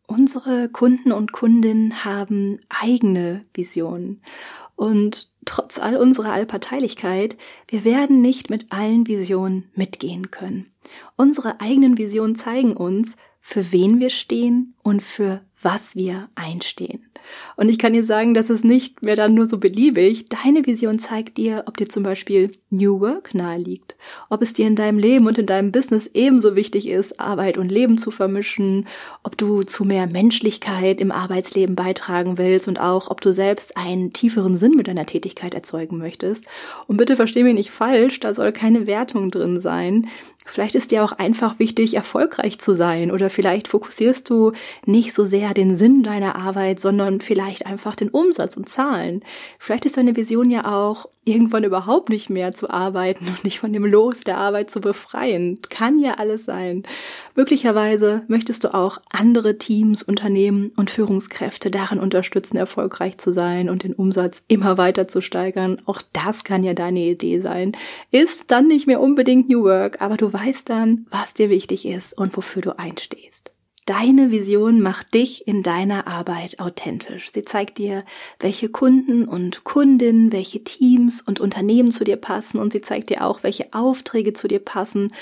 Unsere 0.07 0.69
Kunden 0.69 1.11
und 1.11 1.31
Kundinnen 1.31 2.03
haben 2.03 2.59
eigene 2.69 3.45
Visionen. 3.53 4.21
Und 4.75 5.29
trotz 5.45 5.79
all 5.79 5.95
unserer 5.95 6.31
Allparteilichkeit, 6.31 7.37
wir 7.67 7.83
werden 7.83 8.21
nicht 8.21 8.49
mit 8.49 8.71
allen 8.71 9.07
Visionen 9.07 9.69
mitgehen 9.73 10.31
können. 10.31 10.67
Unsere 11.15 11.61
eigenen 11.61 11.97
Visionen 11.97 12.35
zeigen 12.35 12.75
uns, 12.75 13.15
für 13.47 13.71
wen 13.71 13.99
wir 13.99 14.09
stehen 14.09 14.73
und 14.81 15.03
für 15.03 15.39
was 15.61 15.95
wir 15.95 16.29
einstehen. 16.33 17.05
Und 17.55 17.69
ich 17.69 17.79
kann 17.79 17.93
dir 17.93 18.03
sagen, 18.03 18.33
das 18.33 18.49
ist 18.49 18.65
nicht 18.65 19.03
mehr 19.03 19.15
dann 19.15 19.33
nur 19.33 19.45
so 19.45 19.57
beliebig. 19.57 20.25
Deine 20.25 20.65
Vision 20.65 20.99
zeigt 20.99 21.37
dir, 21.37 21.63
ob 21.67 21.77
dir 21.77 21.89
zum 21.89 22.03
Beispiel 22.03 22.51
New 22.69 22.99
Work 22.99 23.33
nahe 23.33 23.57
liegt, 23.57 23.95
ob 24.29 24.41
es 24.41 24.53
dir 24.53 24.67
in 24.67 24.75
deinem 24.75 24.99
Leben 24.99 25.27
und 25.27 25.37
in 25.37 25.45
deinem 25.45 25.71
Business 25.71 26.09
ebenso 26.13 26.55
wichtig 26.55 26.87
ist, 26.89 27.19
Arbeit 27.19 27.57
und 27.57 27.71
Leben 27.71 27.97
zu 27.97 28.11
vermischen, 28.11 28.87
ob 29.23 29.37
du 29.37 29.61
zu 29.63 29.85
mehr 29.85 30.07
Menschlichkeit 30.07 30.99
im 30.99 31.11
Arbeitsleben 31.11 31.75
beitragen 31.75 32.37
willst 32.37 32.67
und 32.67 32.79
auch, 32.79 33.09
ob 33.09 33.21
du 33.21 33.33
selbst 33.33 33.77
einen 33.77 34.13
tieferen 34.13 34.57
Sinn 34.57 34.73
mit 34.75 34.87
deiner 34.87 35.05
Tätigkeit 35.05 35.53
erzeugen 35.53 35.97
möchtest. 35.97 36.45
Und 36.87 36.97
bitte 36.97 37.15
versteh 37.15 37.43
mich 37.43 37.53
nicht 37.53 37.71
falsch, 37.71 38.19
da 38.19 38.33
soll 38.33 38.51
keine 38.51 38.87
Wertung 38.87 39.31
drin 39.31 39.61
sein. 39.61 40.07
Vielleicht 40.47 40.75
ist 40.75 40.91
dir 40.91 41.03
auch 41.03 41.13
einfach 41.13 41.57
wichtig, 41.57 41.95
erfolgreich 41.95 42.59
zu 42.59 42.75
sein 42.75 43.11
oder 43.11 43.31
vielleicht 43.31 43.67
fokussierst 43.67 44.29
du 44.29 44.51
nicht 44.85 45.13
so 45.13 45.25
sehr 45.25 45.55
den 45.55 45.73
Sinn 45.73 46.03
deiner 46.03 46.35
Arbeit, 46.35 46.79
sondern 46.79 47.14
vielleicht 47.21 47.65
einfach 47.65 47.95
den 47.95 48.09
Umsatz 48.09 48.57
und 48.57 48.69
Zahlen. 48.69 49.23
Vielleicht 49.59 49.85
ist 49.85 49.97
deine 49.97 50.15
Vision 50.15 50.49
ja 50.51 50.65
auch, 50.73 51.07
irgendwann 51.25 51.63
überhaupt 51.63 52.09
nicht 52.09 52.29
mehr 52.29 52.53
zu 52.53 52.69
arbeiten 52.69 53.27
und 53.27 53.43
dich 53.43 53.59
von 53.59 53.73
dem 53.73 53.83
Los 53.83 54.21
der 54.21 54.37
Arbeit 54.37 54.69
zu 54.69 54.79
befreien. 54.79 55.59
Kann 55.69 55.99
ja 55.99 56.13
alles 56.13 56.45
sein. 56.45 56.83
Möglicherweise 57.33 58.21
möchtest 58.27 58.63
du 58.63 58.73
auch 58.73 58.99
andere 59.09 59.57
Teams, 59.57 60.03
Unternehmen 60.03 60.71
und 60.75 60.91
Führungskräfte 60.91 61.71
darin 61.71 61.99
unterstützen, 61.99 62.57
erfolgreich 62.57 63.17
zu 63.17 63.33
sein 63.33 63.69
und 63.69 63.83
den 63.83 63.93
Umsatz 63.93 64.43
immer 64.47 64.77
weiter 64.77 65.07
zu 65.07 65.21
steigern. 65.21 65.81
Auch 65.85 66.01
das 66.13 66.43
kann 66.43 66.63
ja 66.63 66.75
deine 66.75 66.99
Idee 66.99 67.41
sein. 67.41 67.75
Ist 68.11 68.51
dann 68.51 68.67
nicht 68.67 68.85
mehr 68.85 69.01
unbedingt 69.01 69.49
New 69.49 69.63
Work, 69.63 70.01
aber 70.01 70.17
du 70.17 70.31
weißt 70.31 70.69
dann, 70.69 71.07
was 71.09 71.33
dir 71.33 71.49
wichtig 71.49 71.87
ist 71.87 72.15
und 72.15 72.37
wofür 72.37 72.61
du 72.61 72.77
einstehst. 72.77 73.54
Deine 73.85 74.31
Vision 74.31 74.81
macht 74.81 75.13
dich 75.13 75.47
in 75.47 75.61
deiner 75.61 76.07
Arbeit 76.07 76.59
authentisch. 76.59 77.31
Sie 77.31 77.43
zeigt 77.43 77.77
dir, 77.77 78.03
welche 78.39 78.67
Kunden 78.67 79.27
und 79.27 79.63
Kundinnen, 79.63 80.31
welche 80.31 80.63
Teams 80.63 81.21
und 81.21 81.39
Unternehmen 81.39 81.91
zu 81.91 82.03
dir 82.03 82.15
passen 82.15 82.57
und 82.57 82.73
sie 82.73 82.81
zeigt 82.81 83.11
dir 83.11 83.23
auch, 83.23 83.43
welche 83.43 83.71
Aufträge 83.73 84.33
zu 84.33 84.47
dir 84.47 84.57
passen 84.57 85.13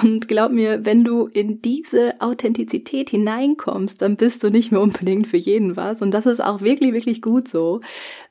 und 0.00 0.26
glaub 0.26 0.52
mir, 0.52 0.86
wenn 0.86 1.04
du 1.04 1.26
in 1.26 1.60
diese 1.60 2.18
Authentizität 2.22 3.10
hineinkommst, 3.10 4.00
dann 4.00 4.16
bist 4.16 4.42
du 4.42 4.48
nicht 4.48 4.72
mehr 4.72 4.80
unbedingt 4.80 5.26
für 5.26 5.36
jeden 5.36 5.76
was. 5.76 6.00
Und 6.00 6.12
das 6.12 6.24
ist 6.24 6.42
auch 6.42 6.62
wirklich, 6.62 6.94
wirklich 6.94 7.20
gut 7.20 7.46
so. 7.46 7.80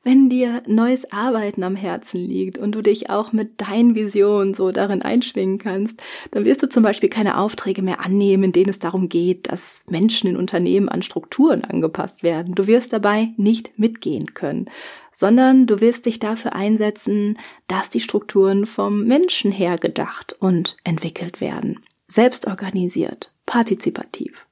Wenn 0.03 0.27
dir 0.27 0.63
neues 0.65 1.11
Arbeiten 1.11 1.61
am 1.61 1.75
Herzen 1.75 2.19
liegt 2.19 2.57
und 2.57 2.73
du 2.73 2.81
dich 2.81 3.11
auch 3.11 3.31
mit 3.31 3.61
deinen 3.61 3.93
Visionen 3.93 4.55
so 4.55 4.71
darin 4.71 5.03
einschwingen 5.03 5.59
kannst, 5.59 6.01
dann 6.31 6.45
wirst 6.45 6.63
du 6.63 6.69
zum 6.69 6.81
Beispiel 6.81 7.09
keine 7.09 7.37
Aufträge 7.37 7.83
mehr 7.83 8.03
annehmen, 8.03 8.45
in 8.45 8.51
denen 8.53 8.71
es 8.71 8.79
darum 8.79 9.07
geht, 9.07 9.51
dass 9.51 9.83
Menschen 9.87 10.31
in 10.31 10.37
Unternehmen 10.37 10.89
an 10.89 11.03
Strukturen 11.03 11.63
angepasst 11.63 12.23
werden. 12.23 12.55
Du 12.55 12.65
wirst 12.65 12.91
dabei 12.91 13.29
nicht 13.37 13.77
mitgehen 13.77 14.33
können 14.33 14.65
sondern 15.11 15.67
du 15.67 15.81
wirst 15.81 16.05
dich 16.05 16.19
dafür 16.19 16.53
einsetzen, 16.53 17.37
dass 17.67 17.89
die 17.89 17.99
Strukturen 17.99 18.65
vom 18.65 19.05
Menschen 19.05 19.51
her 19.51 19.77
gedacht 19.77 20.35
und 20.39 20.77
entwickelt 20.83 21.41
werden. 21.41 21.79
Selbstorganisiert, 22.07 23.31
partizipativ. 23.45 24.45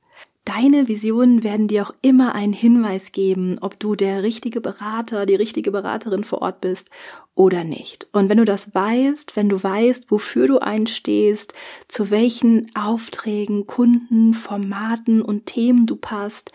Deine 0.45 0.87
Visionen 0.87 1.43
werden 1.43 1.67
dir 1.67 1.83
auch 1.83 1.93
immer 2.01 2.33
einen 2.33 2.53
Hinweis 2.53 3.11
geben, 3.11 3.59
ob 3.61 3.79
du 3.79 3.95
der 3.95 4.23
richtige 4.23 4.61
Berater, 4.61 5.27
die 5.27 5.35
richtige 5.35 5.69
Beraterin 5.69 6.23
vor 6.23 6.41
Ort 6.41 6.59
bist 6.59 6.89
oder 7.35 7.63
nicht. 7.63 8.07
Und 8.13 8.29
wenn 8.29 8.37
du 8.39 8.45
das 8.45 8.73
weißt, 8.73 9.35
wenn 9.35 9.47
du 9.47 9.61
weißt, 9.61 10.09
wofür 10.09 10.47
du 10.47 10.57
einstehst, 10.57 11.53
zu 11.87 12.09
welchen 12.09 12.71
Aufträgen, 12.73 13.67
Kunden, 13.67 14.33
Formaten 14.33 15.21
und 15.21 15.45
Themen 15.45 15.85
du 15.85 15.95
passt, 15.95 16.51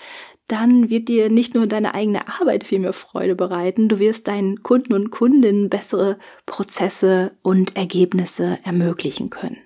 dann 0.48 0.90
wird 0.90 1.08
dir 1.08 1.30
nicht 1.30 1.54
nur 1.54 1.66
deine 1.66 1.94
eigene 1.94 2.28
Arbeit 2.28 2.64
viel 2.64 2.78
mehr 2.78 2.92
Freude 2.92 3.34
bereiten, 3.34 3.88
du 3.88 3.98
wirst 3.98 4.28
deinen 4.28 4.62
Kunden 4.62 4.92
und 4.92 5.10
Kundinnen 5.10 5.70
bessere 5.70 6.18
Prozesse 6.46 7.32
und 7.42 7.76
Ergebnisse 7.76 8.58
ermöglichen 8.64 9.30
können. 9.30 9.58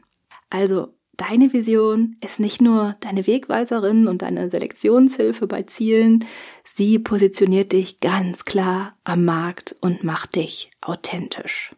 Also 0.51 0.95
deine 1.17 1.53
Vision 1.53 2.17
ist 2.21 2.41
nicht 2.41 2.61
nur 2.61 2.97
deine 3.01 3.27
Wegweiserin 3.27 4.07
und 4.07 4.23
deine 4.23 4.49
Selektionshilfe 4.49 5.47
bei 5.47 5.65
Zielen, 5.65 6.25
sie 6.65 6.99
positioniert 6.99 7.73
dich 7.73 8.01
ganz 8.01 8.45
klar 8.45 8.97
am 9.05 9.25
Markt 9.25 9.77
und 9.81 10.05
macht 10.05 10.37
dich 10.37 10.71
authentisch. 10.81 11.75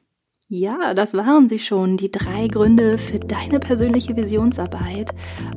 Ja, 0.53 0.95
das 0.95 1.15
waren 1.15 1.49
sie 1.49 1.61
schon, 1.61 1.97
die 1.97 2.11
drei 2.11 2.49
Gründe 2.49 2.99
für 2.99 3.21
deine 3.21 3.61
persönliche 3.61 4.17
Visionsarbeit. 4.17 5.13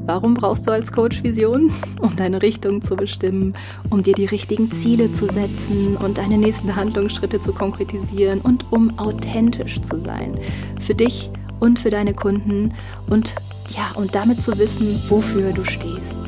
Warum 0.05 0.35
brauchst 0.35 0.67
du 0.67 0.71
als 0.71 0.91
Coach 0.91 1.23
Vision? 1.23 1.73
Um 1.99 2.15
deine 2.15 2.43
Richtung 2.43 2.83
zu 2.83 2.95
bestimmen, 2.95 3.55
um 3.89 4.03
dir 4.03 4.13
die 4.13 4.25
richtigen 4.25 4.69
Ziele 4.69 5.11
zu 5.11 5.25
setzen 5.25 5.97
und 5.97 6.19
deine 6.19 6.37
nächsten 6.37 6.75
Handlungsschritte 6.75 7.41
zu 7.41 7.53
konkretisieren 7.53 8.39
und 8.41 8.71
um 8.71 8.99
authentisch 8.99 9.81
zu 9.81 9.99
sein. 9.99 10.39
Für 10.79 10.93
dich 10.93 11.31
und 11.59 11.79
für 11.79 11.89
deine 11.89 12.13
Kunden 12.13 12.75
und 13.09 13.33
ja, 13.75 13.93
und 13.95 14.13
damit 14.13 14.43
zu 14.43 14.55
wissen, 14.59 14.95
wofür 15.09 15.53
du 15.53 15.65
stehst. 15.65 16.22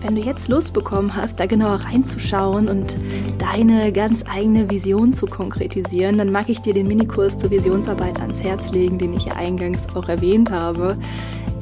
Wenn 0.00 0.14
du 0.14 0.22
jetzt 0.22 0.48
Lust 0.48 0.74
bekommen 0.74 1.16
hast, 1.16 1.40
da 1.40 1.46
genauer 1.46 1.80
reinzuschauen 1.80 2.68
und 2.68 2.96
deine 3.38 3.92
ganz 3.92 4.24
eigene 4.30 4.70
Vision 4.70 5.12
zu 5.12 5.26
konkretisieren, 5.26 6.18
dann 6.18 6.30
mag 6.30 6.48
ich 6.48 6.60
dir 6.60 6.72
den 6.72 6.86
Minikurs 6.86 7.38
zur 7.38 7.50
Visionsarbeit 7.50 8.20
ans 8.20 8.40
Herz 8.40 8.70
legen, 8.70 8.98
den 8.98 9.14
ich 9.14 9.24
ja 9.24 9.34
eingangs 9.34 9.80
auch 9.96 10.08
erwähnt 10.08 10.52
habe. 10.52 10.96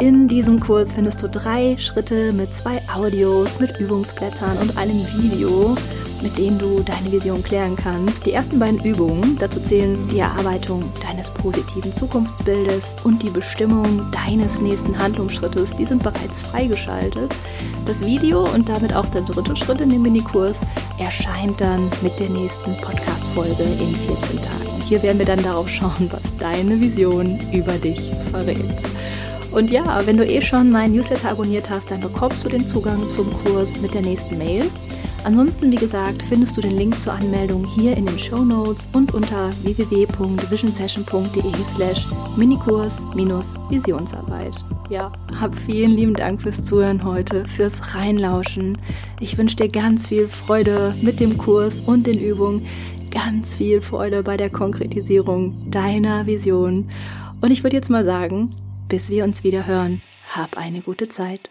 In 0.01 0.29
diesem 0.29 0.61
Kurs 0.61 0.93
findest 0.93 1.23
du 1.23 1.29
drei 1.29 1.79
Schritte 1.79 2.35
mit 2.35 2.53
zwei 2.53 2.83
Audios, 2.95 3.59
mit 3.59 3.81
Übungsblättern 3.81 4.59
und 4.59 4.77
einem 4.77 5.01
Video, 5.17 5.75
mit 6.23 6.39
denen 6.39 6.59
du 6.59 6.81
deine 6.81 7.13
Vision 7.13 7.43
klären 7.43 7.77
kannst. 7.77 8.27
Die 8.27 8.33
ersten 8.33 8.59
beiden 8.59 8.83
Übungen, 8.83 9.37
dazu 9.39 9.61
zählen 9.61 9.97
die 10.09 10.19
Erarbeitung 10.19 10.83
deines 11.07 11.31
positiven 11.31 11.93
Zukunftsbildes 11.93 12.97
und 13.05 13.23
die 13.23 13.31
Bestimmung 13.31 14.11
deines 14.13 14.61
nächsten 14.61 14.99
Handlungsschrittes, 14.99 15.77
die 15.77 15.85
sind 15.85 16.03
bereits 16.03 16.39
freigeschaltet. 16.39 17.35
Das 17.85 18.01
Video 18.01 18.45
und 18.53 18.69
damit 18.69 18.95
auch 18.95 19.07
der 19.07 19.23
dritte 19.23 19.57
Schritt 19.57 19.81
in 19.81 19.91
dem 19.91 20.03
Minikurs 20.03 20.61
erscheint 20.99 21.61
dann 21.61 21.89
mit 22.03 22.19
der 22.19 22.29
nächsten 22.29 22.75
Podcast-Folge 22.81 23.63
in 23.63 23.95
14 23.95 24.43
Tagen. 24.43 24.83
Hier 24.89 25.03
werden 25.03 25.19
wir 25.19 25.27
dann 25.27 25.43
darauf 25.43 25.69
schauen, 25.69 26.11
was 26.11 26.37
deine 26.39 26.81
Vision 26.81 27.39
über 27.53 27.73
dich 27.75 28.13
verrät. 28.31 28.83
Und 29.53 29.71
ja, 29.71 30.05
wenn 30.05 30.17
du 30.17 30.27
eh 30.27 30.43
schon 30.43 30.71
meinen 30.71 30.95
Newsletter 30.95 31.31
abonniert 31.31 31.71
hast, 31.71 31.91
dann 31.91 32.01
bekommst 32.01 32.45
du 32.45 32.49
den 32.49 32.67
Zugang 32.67 32.99
zum 33.17 33.33
Kurs 33.43 33.81
mit 33.81 33.95
der 33.95 34.03
nächsten 34.03 34.37
Mail. 34.37 34.65
Ansonsten, 35.27 35.71
wie 35.73 35.77
gesagt, 35.77 36.23
findest 36.23 36.57
du 36.57 36.61
den 36.61 36.77
Link 36.77 36.97
zur 36.97 37.13
Anmeldung 37.13 37.67
hier 37.67 37.97
in 37.97 38.07
den 38.07 38.17
Show 38.17 38.45
Notes 38.45 38.87
und 38.93 39.13
unter 39.13 39.51
www.visionsession.de 39.65 41.53
slash 41.75 42.07
Minikurs-Visionsarbeit. 42.37 44.55
Ja, 44.89 45.11
hab 45.35 45.57
vielen 45.57 45.91
lieben 45.91 46.15
Dank 46.15 46.43
fürs 46.43 46.63
Zuhören 46.63 47.03
heute, 47.03 47.45
fürs 47.45 47.97
Reinlauschen. 47.97 48.79
Ich 49.19 49.37
wünsche 49.37 49.57
dir 49.57 49.69
ganz 49.69 50.07
viel 50.07 50.29
Freude 50.29 50.95
mit 51.03 51.19
dem 51.19 51.39
Kurs 51.39 51.81
und 51.81 52.07
den 52.07 52.21
Übungen, 52.21 52.65
ganz 53.11 53.57
viel 53.57 53.83
Freude 53.83 54.23
bei 54.23 54.37
der 54.37 54.51
Konkretisierung 54.51 55.73
deiner 55.73 56.27
Vision. 56.27 56.89
Und 57.41 57.51
ich 57.51 57.65
würde 57.65 57.75
jetzt 57.75 57.91
mal 57.91 58.05
sagen, 58.05 58.53
bis 58.89 59.11
wir 59.11 59.25
uns 59.25 59.43
wieder 59.43 59.67
hören, 59.67 60.03
hab 60.33 60.57
eine 60.57 60.83
gute 60.83 61.09
Zeit. 61.09 61.51